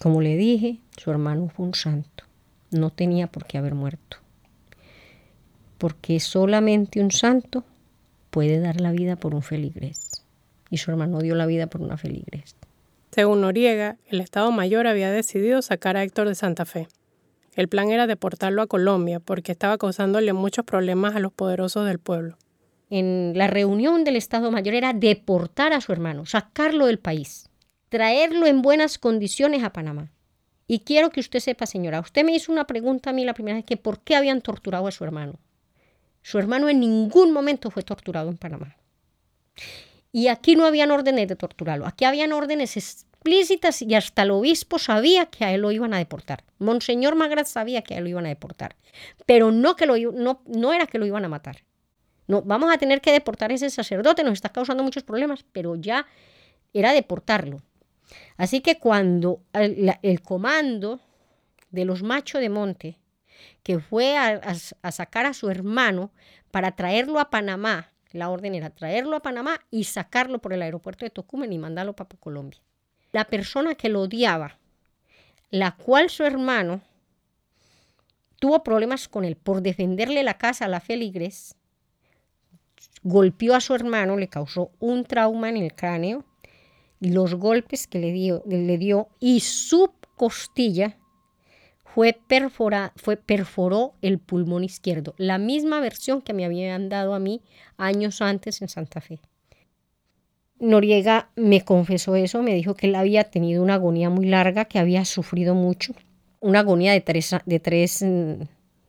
Como 0.00 0.20
le 0.20 0.36
dije, 0.36 0.78
su 0.96 1.10
hermano 1.10 1.48
fue 1.48 1.66
un 1.66 1.74
santo. 1.74 2.24
No 2.70 2.90
tenía 2.90 3.26
por 3.26 3.46
qué 3.46 3.58
haber 3.58 3.74
muerto. 3.74 4.18
Porque 5.78 6.20
solamente 6.20 7.00
un 7.00 7.10
santo 7.10 7.64
puede 8.30 8.58
dar 8.58 8.80
la 8.80 8.92
vida 8.92 9.16
por 9.16 9.34
un 9.34 9.42
feligrés. 9.42 10.24
Y 10.70 10.78
su 10.78 10.90
hermano 10.90 11.20
dio 11.20 11.34
la 11.34 11.46
vida 11.46 11.66
por 11.66 11.82
una 11.82 11.96
feligrés. 11.96 12.56
Según 13.14 13.42
Noriega, 13.42 13.96
el 14.08 14.20
Estado 14.20 14.50
Mayor 14.50 14.88
había 14.88 15.08
decidido 15.08 15.62
sacar 15.62 15.96
a 15.96 16.02
Héctor 16.02 16.26
de 16.26 16.34
Santa 16.34 16.64
Fe. 16.64 16.88
El 17.54 17.68
plan 17.68 17.92
era 17.92 18.08
deportarlo 18.08 18.60
a 18.60 18.66
Colombia 18.66 19.20
porque 19.20 19.52
estaba 19.52 19.78
causándole 19.78 20.32
muchos 20.32 20.64
problemas 20.64 21.14
a 21.14 21.20
los 21.20 21.32
poderosos 21.32 21.86
del 21.86 22.00
pueblo. 22.00 22.36
En 22.90 23.34
la 23.36 23.46
reunión 23.46 24.02
del 24.02 24.16
Estado 24.16 24.50
Mayor 24.50 24.74
era 24.74 24.92
deportar 24.92 25.72
a 25.72 25.80
su 25.80 25.92
hermano, 25.92 26.26
sacarlo 26.26 26.86
del 26.86 26.98
país, 26.98 27.48
traerlo 27.88 28.48
en 28.48 28.62
buenas 28.62 28.98
condiciones 28.98 29.62
a 29.62 29.72
Panamá. 29.72 30.10
Y 30.66 30.80
quiero 30.80 31.10
que 31.10 31.20
usted 31.20 31.38
sepa, 31.38 31.66
señora, 31.66 32.00
usted 32.00 32.24
me 32.24 32.34
hizo 32.34 32.50
una 32.50 32.66
pregunta 32.66 33.10
a 33.10 33.12
mí 33.12 33.24
la 33.24 33.34
primera 33.34 33.58
vez 33.58 33.64
que 33.64 33.76
por 33.76 34.00
qué 34.00 34.16
habían 34.16 34.40
torturado 34.40 34.88
a 34.88 34.90
su 34.90 35.04
hermano. 35.04 35.34
Su 36.22 36.40
hermano 36.40 36.68
en 36.68 36.80
ningún 36.80 37.30
momento 37.30 37.70
fue 37.70 37.84
torturado 37.84 38.28
en 38.28 38.38
Panamá. 38.38 38.76
Y 40.14 40.28
aquí 40.28 40.54
no 40.54 40.64
habían 40.64 40.92
órdenes 40.92 41.26
de 41.26 41.34
torturarlo, 41.34 41.88
aquí 41.88 42.04
habían 42.04 42.32
órdenes 42.32 42.76
explícitas 42.76 43.82
y 43.82 43.96
hasta 43.96 44.22
el 44.22 44.30
obispo 44.30 44.78
sabía 44.78 45.26
que 45.26 45.44
a 45.44 45.52
él 45.52 45.62
lo 45.62 45.72
iban 45.72 45.92
a 45.92 45.98
deportar. 45.98 46.44
Monseñor 46.60 47.16
Magrat 47.16 47.48
sabía 47.48 47.82
que 47.82 47.94
a 47.94 47.98
él 47.98 48.04
lo 48.04 48.10
iban 48.10 48.26
a 48.26 48.28
deportar, 48.28 48.76
pero 49.26 49.50
no, 49.50 49.74
que 49.74 49.86
lo, 49.86 49.96
no, 50.12 50.40
no 50.46 50.72
era 50.72 50.86
que 50.86 51.00
lo 51.00 51.06
iban 51.06 51.24
a 51.24 51.28
matar. 51.28 51.64
No, 52.28 52.42
vamos 52.42 52.72
a 52.72 52.78
tener 52.78 53.00
que 53.00 53.10
deportar 53.10 53.50
a 53.50 53.54
ese 53.54 53.68
sacerdote, 53.70 54.22
nos 54.22 54.34
está 54.34 54.50
causando 54.50 54.84
muchos 54.84 55.02
problemas, 55.02 55.44
pero 55.50 55.74
ya 55.74 56.06
era 56.72 56.92
deportarlo. 56.92 57.62
Así 58.36 58.60
que 58.60 58.78
cuando 58.78 59.42
el, 59.52 60.22
comando 60.22 61.00
de 61.72 61.84
los 61.84 62.04
machos 62.04 62.40
de 62.40 62.50
monte, 62.50 63.00
que 63.64 63.80
fue 63.80 64.16
a 64.16 64.92
sacar 64.92 65.26
a 65.26 65.34
su 65.34 65.50
hermano 65.50 66.12
para 66.52 66.76
traerlo 66.76 67.18
a 67.18 67.30
Panamá, 67.30 67.93
la 68.14 68.30
orden 68.30 68.54
era 68.54 68.70
traerlo 68.70 69.16
a 69.16 69.22
Panamá 69.22 69.60
y 69.70 69.84
sacarlo 69.84 70.40
por 70.40 70.52
el 70.52 70.62
aeropuerto 70.62 71.04
de 71.04 71.10
Tocumen 71.10 71.52
y 71.52 71.58
mandarlo 71.58 71.94
para 71.94 72.08
Colombia. 72.18 72.60
La 73.12 73.24
persona 73.26 73.74
que 73.74 73.88
lo 73.88 74.00
odiaba 74.02 74.58
la 75.50 75.76
cual 75.76 76.10
su 76.10 76.24
hermano 76.24 76.80
tuvo 78.40 78.64
problemas 78.64 79.06
con 79.06 79.24
él 79.24 79.36
por 79.36 79.62
defenderle 79.62 80.24
la 80.24 80.36
casa 80.36 80.64
a 80.64 80.68
la 80.68 80.80
feligres, 80.80 81.54
golpeó 83.04 83.54
a 83.54 83.60
su 83.60 83.72
hermano, 83.72 84.16
le 84.16 84.28
causó 84.28 84.72
un 84.80 85.04
trauma 85.04 85.48
en 85.48 85.58
el 85.58 85.74
cráneo 85.74 86.24
los 86.98 87.36
golpes 87.36 87.86
que 87.86 88.00
le 88.00 88.10
dio, 88.10 88.42
le 88.46 88.78
dio 88.78 89.08
y 89.20 89.40
su 89.40 89.92
costilla 90.16 90.98
fue, 91.94 92.18
perfora, 92.26 92.92
fue 92.96 93.16
perforó 93.16 93.94
el 94.02 94.18
pulmón 94.18 94.64
izquierdo, 94.64 95.14
la 95.16 95.38
misma 95.38 95.78
versión 95.78 96.22
que 96.22 96.32
me 96.32 96.44
habían 96.44 96.88
dado 96.88 97.14
a 97.14 97.20
mí 97.20 97.40
años 97.76 98.20
antes 98.20 98.60
en 98.62 98.68
Santa 98.68 99.00
Fe. 99.00 99.20
Noriega 100.58 101.30
me 101.36 101.60
confesó 101.60 102.16
eso, 102.16 102.42
me 102.42 102.52
dijo 102.52 102.74
que 102.74 102.88
él 102.88 102.96
había 102.96 103.22
tenido 103.22 103.62
una 103.62 103.74
agonía 103.74 104.10
muy 104.10 104.26
larga, 104.26 104.64
que 104.64 104.80
había 104.80 105.04
sufrido 105.04 105.54
mucho, 105.54 105.94
una 106.40 106.60
agonía 106.60 106.90
de 106.90 107.00
tres, 107.00 107.36
de 107.46 107.60
tres, 107.60 108.04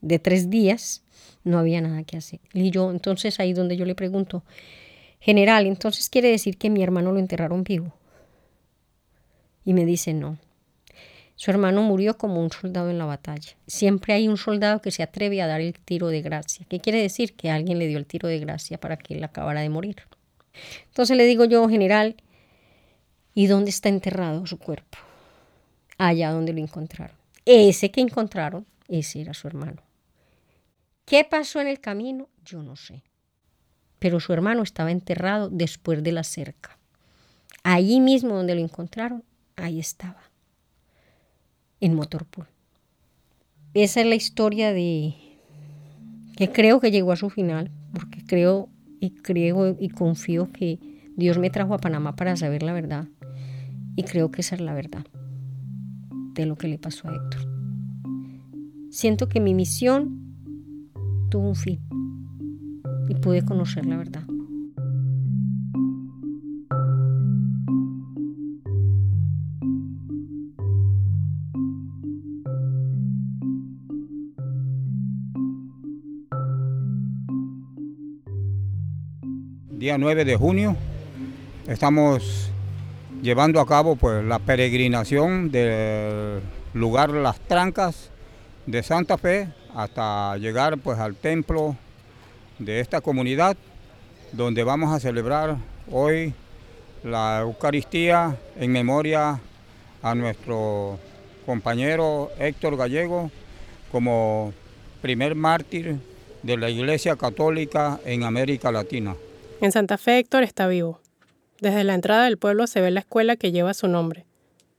de 0.02 0.20
tres 0.20 0.50
días, 0.50 1.04
no 1.44 1.60
había 1.60 1.82
nada 1.82 2.04
que 2.06 2.18
hacer. 2.18 2.40
Y 2.54 2.72
yo, 2.72 2.90
entonces 2.90 3.40
ahí 3.40 3.54
donde 3.54 3.78
yo 3.78 3.86
le 3.86 3.94
pregunto, 3.94 4.44
general, 5.20 5.68
entonces 5.68 6.10
quiere 6.10 6.30
decir 6.30 6.58
que 6.58 6.72
mi 6.72 6.82
hermano 6.82 7.12
lo 7.12 7.20
enterraron 7.20 7.64
vivo. 7.64 7.94
Y 9.64 9.74
me 9.74 9.86
dice, 9.86 10.16
no, 10.16 10.40
su 11.36 11.52
hermano 11.52 11.84
murió 11.84 12.18
como 12.18 12.42
un 12.42 12.50
soldado 12.50 12.90
en 12.90 12.98
la 12.98 13.06
batalla. 13.06 13.58
Siempre 13.68 14.14
hay 14.14 14.30
un 14.30 14.38
soldado 14.38 14.82
que 14.82 14.92
se 14.92 15.04
atreve 15.04 15.42
a 15.42 15.48
dar 15.48 15.60
el 15.60 15.74
tiro 15.74 16.08
de 16.08 16.22
gracia. 16.22 16.66
¿Qué 16.70 16.80
quiere 16.80 17.02
decir? 17.02 17.36
Que 17.36 17.52
alguien 17.52 17.78
le 17.78 17.88
dio 17.88 17.98
el 17.98 18.06
tiro 18.06 18.30
de 18.30 18.40
gracia 18.40 18.80
para 18.80 18.96
que 18.96 19.16
él 19.16 19.24
acabara 19.24 19.60
de 19.60 19.70
morir. 19.70 19.98
Entonces 20.86 21.18
le 21.18 21.26
digo 21.26 21.44
yo, 21.44 21.68
general, 21.68 22.16
¿y 23.34 23.48
dónde 23.48 23.70
está 23.70 23.90
enterrado 23.90 24.46
su 24.46 24.58
cuerpo? 24.58 24.98
Allá 25.98 26.32
donde 26.32 26.54
lo 26.54 26.60
encontraron. 26.60 27.18
Ese 27.44 27.92
que 27.92 28.00
encontraron, 28.00 28.66
ese 28.88 29.22
era 29.22 29.34
su 29.34 29.48
hermano. 29.48 29.82
¿Qué 31.04 31.26
pasó 31.26 31.60
en 31.60 31.68
el 31.68 31.82
camino? 31.82 32.30
Yo 32.46 32.64
no 32.64 32.78
sé. 32.78 33.04
Pero 34.00 34.22
su 34.22 34.32
hermano 34.32 34.64
estaba 34.64 34.92
enterrado 34.92 35.50
después 35.50 36.02
de 36.02 36.14
la 36.14 36.24
cerca. 36.24 36.78
Allí 37.64 38.00
mismo 38.00 38.36
donde 38.36 38.56
lo 38.56 38.62
encontraron, 38.62 39.24
ahí 39.58 39.80
estaba 39.80 40.22
en 41.80 41.94
Motorpool. 41.96 42.48
Esa 43.74 44.02
es 44.02 44.08
la 44.08 44.16
historia 44.16 44.74
de 44.74 45.16
que 46.38 46.52
creo 46.52 46.80
que 46.80 46.92
llegó 46.92 47.12
a 47.12 47.18
su 47.18 47.30
final, 47.30 47.72
porque 47.94 48.24
creo 48.26 48.70
y 49.00 49.12
creo 49.12 49.76
y 49.80 49.90
confío 49.90 50.52
que 50.52 50.80
Dios 51.16 51.38
me 51.38 51.50
trajo 51.50 51.74
a 51.74 51.80
Panamá 51.80 52.16
para 52.16 52.36
saber 52.36 52.64
la 52.64 52.74
verdad. 52.74 53.08
Y 53.96 54.04
creo 54.04 54.32
que 54.32 54.42
esa 54.42 54.56
es 54.56 54.62
la 54.62 54.74
verdad 54.74 55.06
de 56.34 56.46
lo 56.46 56.56
que 56.56 56.68
le 56.68 56.78
pasó 56.78 57.08
a 57.08 57.16
Héctor. 57.16 57.48
Siento 58.92 59.30
que 59.30 59.40
mi 59.40 59.54
misión 59.54 60.92
tuvo 61.30 61.50
un 61.50 61.56
fin 61.56 61.80
y 63.10 63.16
pude 63.16 63.44
conocer 63.44 63.86
la 63.86 63.98
verdad. 63.98 64.24
Día 79.86 80.00
9 80.00 80.26
de 80.26 80.36
junio 80.36 80.76
estamos 81.68 82.50
llevando 83.22 83.60
a 83.60 83.68
cabo 83.68 83.96
pues 83.96 84.24
la 84.24 84.40
peregrinación 84.40 85.52
del 85.52 86.42
lugar 86.74 87.12
Las 87.12 87.40
Trancas 87.42 88.10
de 88.66 88.82
Santa 88.82 89.18
Fe 89.20 89.48
hasta 89.76 90.38
llegar 90.38 90.80
pues 90.80 90.98
al 90.98 91.16
templo 91.16 91.76
de 92.58 92.80
esta 92.80 93.00
comunidad 93.02 93.58
donde 94.32 94.64
vamos 94.64 94.92
a 94.92 95.00
celebrar 95.00 95.58
hoy 95.92 96.34
la 97.04 97.42
Eucaristía 97.42 98.38
en 98.56 98.72
memoria 98.72 99.40
a 100.02 100.16
nuestro 100.16 100.98
compañero 101.46 102.32
Héctor 102.40 102.78
Gallego 102.78 103.32
como 103.92 104.54
primer 105.02 105.36
mártir 105.36 105.98
de 106.44 106.58
la 106.58 106.70
Iglesia 106.70 107.16
Católica 107.16 108.00
en 108.06 108.24
América 108.24 108.72
Latina. 108.72 109.16
En 109.62 109.72
Santa 109.72 109.98
Fe 109.98 110.20
Héctor 110.20 110.44
está 110.44 110.68
vivo. 110.68 111.00
Desde 111.62 111.84
la 111.84 111.94
entrada 111.94 112.26
del 112.26 112.38
pueblo 112.38 112.68
se 112.68 112.82
ve 112.82 112.92
la 112.92 113.00
escuela 113.00 113.36
que 113.36 113.52
lleva 113.52 113.74
su 113.74 113.88
nombre. 113.88 114.26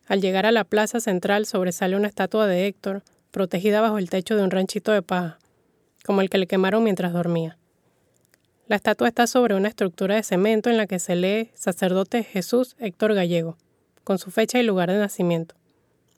Al 0.06 0.20
llegar 0.20 0.46
a 0.46 0.52
la 0.52 0.64
plaza 0.64 1.00
central 1.00 1.46
sobresale 1.46 1.96
una 1.96 2.08
estatua 2.08 2.46
de 2.46 2.66
Héctor, 2.66 3.02
protegida 3.30 3.80
bajo 3.80 3.98
el 3.98 4.10
techo 4.10 4.36
de 4.36 4.42
un 4.42 4.50
ranchito 4.50 4.92
de 4.92 5.02
paja, 5.02 5.38
como 6.04 6.20
el 6.20 6.30
que 6.30 6.38
le 6.38 6.46
quemaron 6.46 6.84
mientras 6.84 7.12
dormía. 7.12 7.58
La 8.68 8.76
estatua 8.76 9.08
está 9.08 9.26
sobre 9.26 9.54
una 9.54 9.68
estructura 9.68 10.16
de 10.16 10.22
cemento 10.22 10.70
en 10.70 10.76
la 10.76 10.86
que 10.86 10.98
se 10.98 11.16
lee 11.16 11.50
Sacerdote 11.54 12.24
Jesús 12.24 12.76
Héctor 12.78 13.14
Gallego, 13.14 13.56
con 14.04 14.18
su 14.18 14.30
fecha 14.30 14.58
y 14.58 14.62
lugar 14.62 14.90
de 14.90 14.98
nacimiento. 14.98 15.54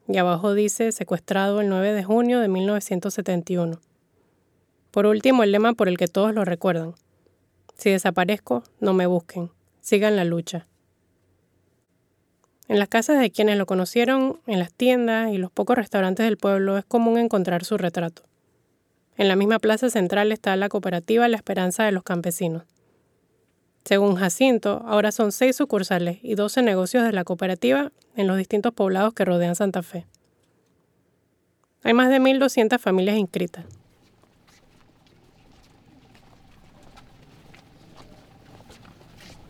Y 0.08 0.16
abajo 0.16 0.54
dice 0.54 0.90
secuestrado 0.90 1.60
el 1.60 1.68
9 1.68 1.92
de 1.92 2.02
junio 2.02 2.40
de 2.40 2.48
1971. 2.48 3.78
Por 4.90 5.06
último, 5.06 5.42
el 5.42 5.52
lema 5.52 5.74
por 5.74 5.88
el 5.88 5.98
que 5.98 6.08
todos 6.08 6.34
lo 6.34 6.44
recuerdan, 6.44 6.94
si 7.78 7.90
desaparezco, 7.90 8.64
no 8.80 8.92
me 8.92 9.06
busquen. 9.06 9.52
Sigan 9.80 10.16
la 10.16 10.24
lucha. 10.24 10.66
En 12.66 12.80
las 12.80 12.88
casas 12.88 13.20
de 13.20 13.30
quienes 13.30 13.56
lo 13.56 13.66
conocieron, 13.66 14.40
en 14.48 14.58
las 14.58 14.72
tiendas 14.72 15.32
y 15.32 15.38
los 15.38 15.52
pocos 15.52 15.76
restaurantes 15.76 16.26
del 16.26 16.38
pueblo 16.38 16.76
es 16.76 16.84
común 16.84 17.18
encontrar 17.18 17.64
su 17.64 17.78
retrato. 17.78 18.24
En 19.16 19.28
la 19.28 19.36
misma 19.36 19.60
plaza 19.60 19.90
central 19.90 20.32
está 20.32 20.56
la 20.56 20.68
cooperativa 20.68 21.28
La 21.28 21.36
Esperanza 21.36 21.84
de 21.84 21.92
los 21.92 22.02
Campesinos. 22.02 22.64
Según 23.84 24.16
Jacinto, 24.16 24.82
ahora 24.84 25.12
son 25.12 25.30
seis 25.30 25.54
sucursales 25.54 26.18
y 26.22 26.34
doce 26.34 26.62
negocios 26.62 27.04
de 27.04 27.12
la 27.12 27.22
cooperativa 27.22 27.92
en 28.18 28.26
los 28.26 28.36
distintos 28.36 28.74
poblados 28.74 29.14
que 29.14 29.24
rodean 29.24 29.54
Santa 29.54 29.82
Fe. 29.82 30.04
Hay 31.84 31.94
más 31.94 32.10
de 32.10 32.20
1.200 32.20 32.78
familias 32.78 33.16
inscritas. 33.16 33.64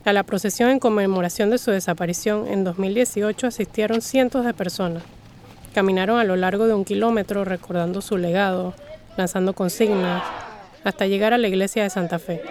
A 0.05 0.13
la 0.13 0.23
procesión 0.23 0.71
en 0.71 0.79
conmemoración 0.79 1.51
de 1.51 1.59
su 1.59 1.71
desaparición 1.71 2.47
en 2.47 2.63
2018 2.65 3.47
asistieron 3.47 4.03
cientos 4.03 4.45
de 4.45 4.55
personas. 4.55 5.03
Caminaron 5.75 6.19
a 6.19 6.25
lo 6.25 6.37
largo 6.37 6.67
de 6.67 6.75
un 6.75 6.85
kilómetro 6.85 7.45
recordando 7.45 8.03
su 8.03 8.19
legado, 8.19 8.75
lanzando 9.17 9.55
consignas, 9.55 10.23
hasta 10.85 11.07
llegar 11.07 11.33
a 11.33 11.39
la 11.39 11.49
iglesia 11.49 11.83
de 11.83 11.91
Santa 11.91 12.19
Fe. 12.19 12.43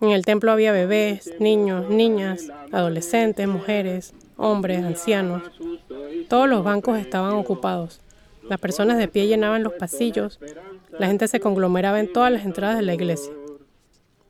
En 0.00 0.10
el 0.10 0.24
templo 0.24 0.52
había 0.52 0.72
bebés, 0.72 1.32
niños, 1.40 1.88
niñas, 1.90 2.48
adolescentes, 2.72 3.48
mujeres, 3.48 4.14
hombres, 4.36 4.84
ancianos. 4.84 5.42
Todos 6.28 6.48
los 6.48 6.62
bancos 6.64 6.98
estaban 6.98 7.32
ocupados. 7.32 8.00
Las 8.48 8.60
personas 8.60 8.98
de 8.98 9.08
pie 9.08 9.26
llenaban 9.26 9.62
los 9.62 9.74
pasillos 9.74 10.38
la 10.98 11.06
gente 11.06 11.28
se 11.28 11.38
conglomeraba 11.38 12.00
en 12.00 12.12
todas 12.12 12.32
las 12.32 12.44
entradas 12.44 12.76
de 12.76 12.82
la 12.82 12.94
iglesia. 12.94 13.32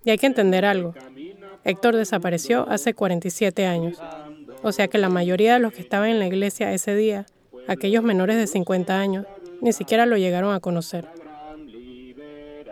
Y 0.05 0.11
hay 0.11 0.19
que 0.19 0.27
entender 0.27 0.65
algo. 0.65 0.95
Héctor 1.65 1.97
desapareció 1.97 2.69
hace 2.69 2.95
47 2.95 3.67
años. 3.67 3.99
O 4.63 4.73
sea 4.73 4.89
que 4.89 4.99
la 4.99 5.09
mayoría 5.09 5.55
de 5.55 5.61
los 5.61 5.73
que 5.73 5.81
estaban 5.81 6.11
en 6.11 6.19
la 6.19 6.27
iglesia 6.27 6.73
ese 6.73 6.95
día, 6.95 7.27
aquellos 7.69 8.03
menores 8.03 8.37
de 8.37 8.47
50 8.47 8.99
años, 8.99 9.27
ni 9.61 9.73
siquiera 9.73 10.05
lo 10.05 10.17
llegaron 10.17 10.55
a 10.55 10.61
conocer. 10.61 11.07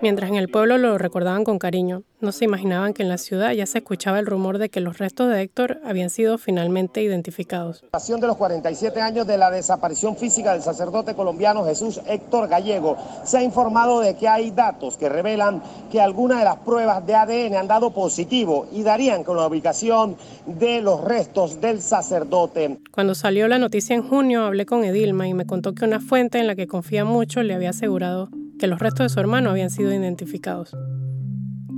Mientras 0.02 0.30
en 0.30 0.36
el 0.36 0.48
pueblo 0.48 0.76
lo 0.76 0.98
recordaban 0.98 1.44
con 1.44 1.58
cariño, 1.58 2.02
no 2.20 2.32
se 2.32 2.44
imaginaban 2.44 2.92
que 2.92 3.02
en 3.02 3.08
la 3.08 3.16
ciudad 3.16 3.52
ya 3.52 3.64
se 3.66 3.78
escuchaba 3.78 4.18
el 4.18 4.26
rumor 4.26 4.58
de 4.58 4.68
que 4.68 4.80
los 4.80 4.98
restos 4.98 5.30
de 5.30 5.40
Héctor 5.40 5.80
habían 5.84 6.10
sido 6.10 6.36
finalmente 6.36 7.02
identificados. 7.02 7.82
de 7.92 8.26
los 8.26 8.36
47 8.36 9.00
años 9.00 9.26
de 9.26 9.38
la 9.38 9.50
desaparición 9.50 10.16
física 10.16 10.52
del 10.52 10.62
sacerdote 10.62 11.14
colombiano 11.14 11.64
Jesús 11.64 12.00
Héctor 12.06 12.48
Gallego, 12.48 12.96
se 13.24 13.38
ha 13.38 13.42
informado 13.42 14.00
de 14.00 14.16
que 14.16 14.28
hay 14.28 14.50
datos 14.50 14.96
que 14.96 15.08
revelan 15.08 15.62
que 15.90 16.00
algunas 16.00 16.38
de 16.38 16.44
las 16.44 16.56
pruebas 16.56 17.06
de 17.06 17.14
ADN 17.14 17.54
han 17.54 17.68
dado 17.68 17.92
positivo 17.92 18.66
y 18.72 18.82
darían 18.82 19.24
con 19.24 19.36
la 19.36 19.46
ubicación 19.46 20.16
de 20.46 20.82
los 20.82 21.02
restos 21.02 21.60
del 21.60 21.80
sacerdote. 21.80 22.78
Cuando 22.92 23.14
salió 23.14 23.48
la 23.48 23.58
noticia 23.58 23.96
en 23.96 24.06
junio, 24.06 24.44
hablé 24.44 24.66
con 24.66 24.84
Edilma 24.84 25.26
y 25.26 25.34
me 25.34 25.46
contó 25.46 25.74
que 25.74 25.84
una 25.84 26.00
fuente 26.00 26.38
en 26.38 26.46
la 26.46 26.54
que 26.54 26.66
confía 26.66 27.04
mucho 27.04 27.42
le 27.42 27.54
había 27.54 27.70
asegurado 27.70 28.28
que 28.58 28.66
los 28.66 28.78
restos 28.78 29.04
de 29.04 29.08
su 29.14 29.20
hermano 29.20 29.50
habían 29.50 29.70
sido 29.70 29.92
identificados. 29.92 30.76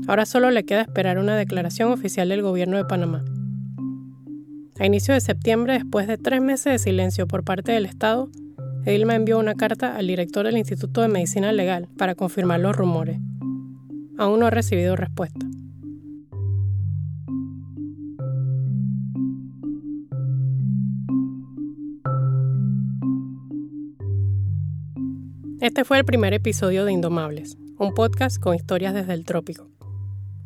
Ahora 0.07 0.27
solo 0.27 0.51
le 0.51 0.65
queda 0.65 0.83
esperar 0.83 1.19
una 1.19 1.37
declaración 1.37 1.93
oficial 1.93 2.29
del 2.29 2.43
gobierno 2.43 2.77
de 2.77 2.85
Panamá. 2.85 3.25
A 4.79 4.87
inicio 4.87 5.13
de 5.13 5.21
septiembre, 5.21 5.75
después 5.75 6.07
de 6.07 6.19
tres 6.19 6.41
meses 6.41 6.73
de 6.73 6.79
silencio 6.79 7.27
por 7.27 7.45
parte 7.45 7.73
del 7.73 7.85
Estado, 7.85 8.31
Edilma 8.85 9.17
envió 9.17 9.39
una 9.39 9.55
carta 9.55 9.97
al 9.97 10.07
director 10.07 10.47
del 10.47 10.57
Instituto 10.57 11.03
de 11.03 11.09
Medicina 11.09 11.53
Legal 11.53 11.89
para 11.99 12.15
confirmar 12.15 12.61
los 12.61 12.77
rumores. 12.77 13.19
Aún 14.17 14.41
no 14.41 14.47
ha 14.47 14.51
recibido 14.51 14.95
respuesta. 14.95 15.48
Este 25.61 25.85
fue 25.85 25.99
el 25.99 26.05
primer 26.05 26.35
episodio 26.35 26.85
de 26.85 26.93
Indomables, 26.93 27.59
un 27.79 27.93
podcast 27.93 28.41
con 28.41 28.55
historias 28.55 28.95
desde 28.95 29.13
el 29.13 29.25
trópico. 29.25 29.69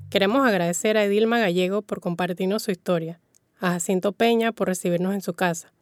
Queremos 0.09 0.47
agradecer 0.47 0.97
a 0.97 1.05
Edilma 1.05 1.39
Gallego 1.39 1.83
por 1.83 2.01
compartirnos 2.01 2.63
su 2.63 2.71
historia, 2.71 3.21
a 3.61 3.73
Jacinto 3.73 4.13
Peña 4.13 4.53
por 4.53 4.69
recibirnos 4.69 5.13
en 5.13 5.21
su 5.21 5.35
casa, 5.35 5.75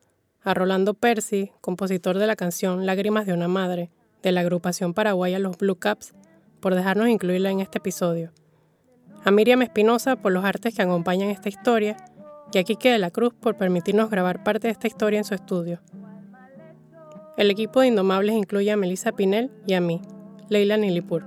a 0.42 0.52
Rolando 0.52 0.94
Percy, 0.94 1.52
compositor 1.60 2.18
de 2.18 2.26
la 2.26 2.34
canción 2.34 2.86
Lágrimas 2.86 3.24
de 3.24 3.32
una 3.32 3.46
Madre, 3.46 3.92
de 4.20 4.32
la 4.32 4.40
agrupación 4.40 4.94
paraguaya 4.94 5.38
Los 5.38 5.58
Blue 5.58 5.76
Caps, 5.76 6.12
por 6.58 6.74
dejarnos 6.74 7.08
incluirla 7.08 7.52
en 7.52 7.60
este 7.60 7.78
episodio, 7.78 8.32
a 9.22 9.30
Miriam 9.30 9.62
Espinosa 9.62 10.16
por 10.16 10.32
los 10.32 10.44
artes 10.44 10.74
que 10.74 10.82
acompañan 10.82 11.30
esta 11.30 11.48
historia 11.48 11.96
y 12.52 12.58
a 12.58 12.64
Quique 12.64 12.90
de 12.90 12.98
la 12.98 13.12
Cruz 13.12 13.32
por 13.32 13.56
permitirnos 13.56 14.10
grabar 14.10 14.42
parte 14.42 14.66
de 14.66 14.72
esta 14.72 14.88
historia 14.88 15.18
en 15.18 15.24
su 15.24 15.34
estudio. 15.34 15.80
El 17.40 17.50
equipo 17.50 17.80
de 17.80 17.86
Indomables 17.86 18.34
incluye 18.34 18.70
a 18.70 18.76
Melissa 18.76 19.12
Pinel 19.12 19.50
y 19.66 19.72
a 19.72 19.80
mí, 19.80 20.02
Leila 20.50 20.76
Nilipur. 20.76 21.24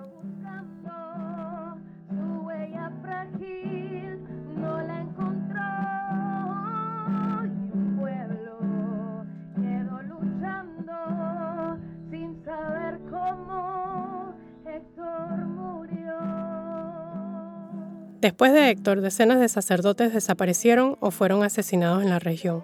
Después 18.21 18.53
de 18.53 18.69
Héctor, 18.69 19.01
decenas 19.01 19.39
de 19.39 19.49
sacerdotes 19.49 20.13
desaparecieron 20.13 20.95
o 20.99 21.09
fueron 21.09 21.41
asesinados 21.41 22.03
en 22.03 22.11
la 22.11 22.19
región, 22.19 22.63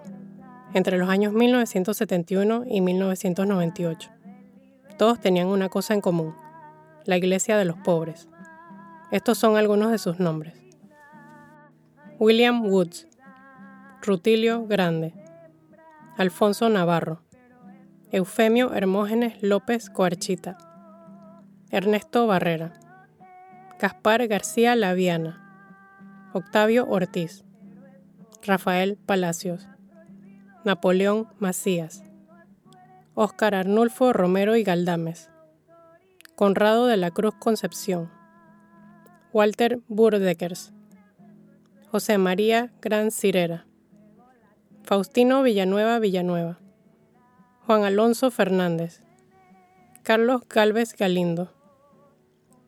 entre 0.74 0.98
los 0.98 1.08
años 1.08 1.32
1971 1.32 2.64
y 2.66 2.80
1998. 2.80 4.10
Todos 4.96 5.20
tenían 5.20 5.48
una 5.48 5.68
cosa 5.68 5.94
en 5.94 6.00
común, 6.00 6.34
la 7.04 7.16
Iglesia 7.16 7.56
de 7.56 7.64
los 7.64 7.76
Pobres. 7.78 8.28
Estos 9.10 9.38
son 9.38 9.56
algunos 9.56 9.90
de 9.90 9.98
sus 9.98 10.20
nombres. 10.20 10.54
William 12.18 12.64
Woods, 12.66 13.08
Rutilio 14.02 14.66
Grande, 14.66 15.14
Alfonso 16.16 16.68
Navarro, 16.68 17.22
Eufemio 18.12 18.74
Hermógenes 18.74 19.42
López 19.42 19.88
Coarchita, 19.88 20.58
Ernesto 21.70 22.26
Barrera, 22.26 22.72
Gaspar 23.78 24.26
García 24.26 24.76
Laviana, 24.76 25.46
Octavio 26.34 26.86
Ortiz, 26.88 27.44
Rafael 28.42 28.98
Palacios, 29.06 29.66
Napoleón 30.62 31.26
Macías, 31.38 32.04
Óscar 33.14 33.54
Arnulfo 33.54 34.12
Romero 34.12 34.56
y 34.56 34.62
Galdames, 34.62 35.30
Conrado 36.36 36.86
de 36.86 36.98
la 36.98 37.10
Cruz 37.10 37.34
Concepción, 37.38 38.10
Walter 39.32 39.80
Burdeckers, 39.88 40.74
José 41.90 42.18
María 42.18 42.74
Gran 42.82 43.10
Cirera, 43.10 43.64
Faustino 44.82 45.42
Villanueva 45.42 45.98
Villanueva, 45.98 46.58
Juan 47.64 47.84
Alonso 47.84 48.30
Fernández, 48.30 49.00
Carlos 50.02 50.42
Galvez 50.46 50.94
Galindo, 50.94 51.54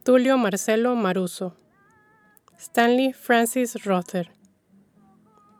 Tulio 0.03 0.38
Marcelo 0.38 0.97
Maruso, 0.97 1.59
Stanley 2.59 3.12
Francis 3.12 3.84
Rother, 3.84 4.30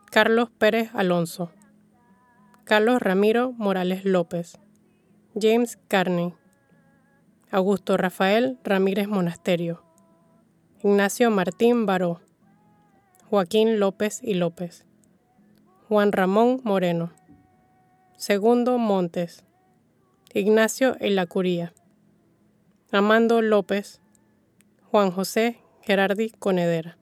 Carlos 0.09 0.49
Pérez 0.57 0.89
Alonso, 0.95 1.51
Carlos 2.65 3.01
Ramiro 3.01 3.51
Morales 3.51 4.05
López, 4.05 4.57
James 5.39 5.77
Carney, 5.89 6.33
Augusto 7.51 7.97
Rafael 7.97 8.57
Ramírez 8.63 9.09
Monasterio, 9.09 9.83
Ignacio 10.81 11.29
Martín 11.29 11.85
Baró, 11.85 12.21
Joaquín 13.29 13.81
López 13.81 14.21
y 14.23 14.35
López, 14.35 14.85
Juan 15.89 16.13
Ramón 16.13 16.61
Moreno, 16.63 17.11
Segundo 18.15 18.77
Montes, 18.77 19.43
Ignacio 20.33 20.95
Elacuría, 21.01 21.73
Amando 22.93 23.41
López, 23.41 23.99
Juan 24.89 25.11
José 25.11 25.59
Gerardi 25.81 26.29
Conedera. 26.29 26.97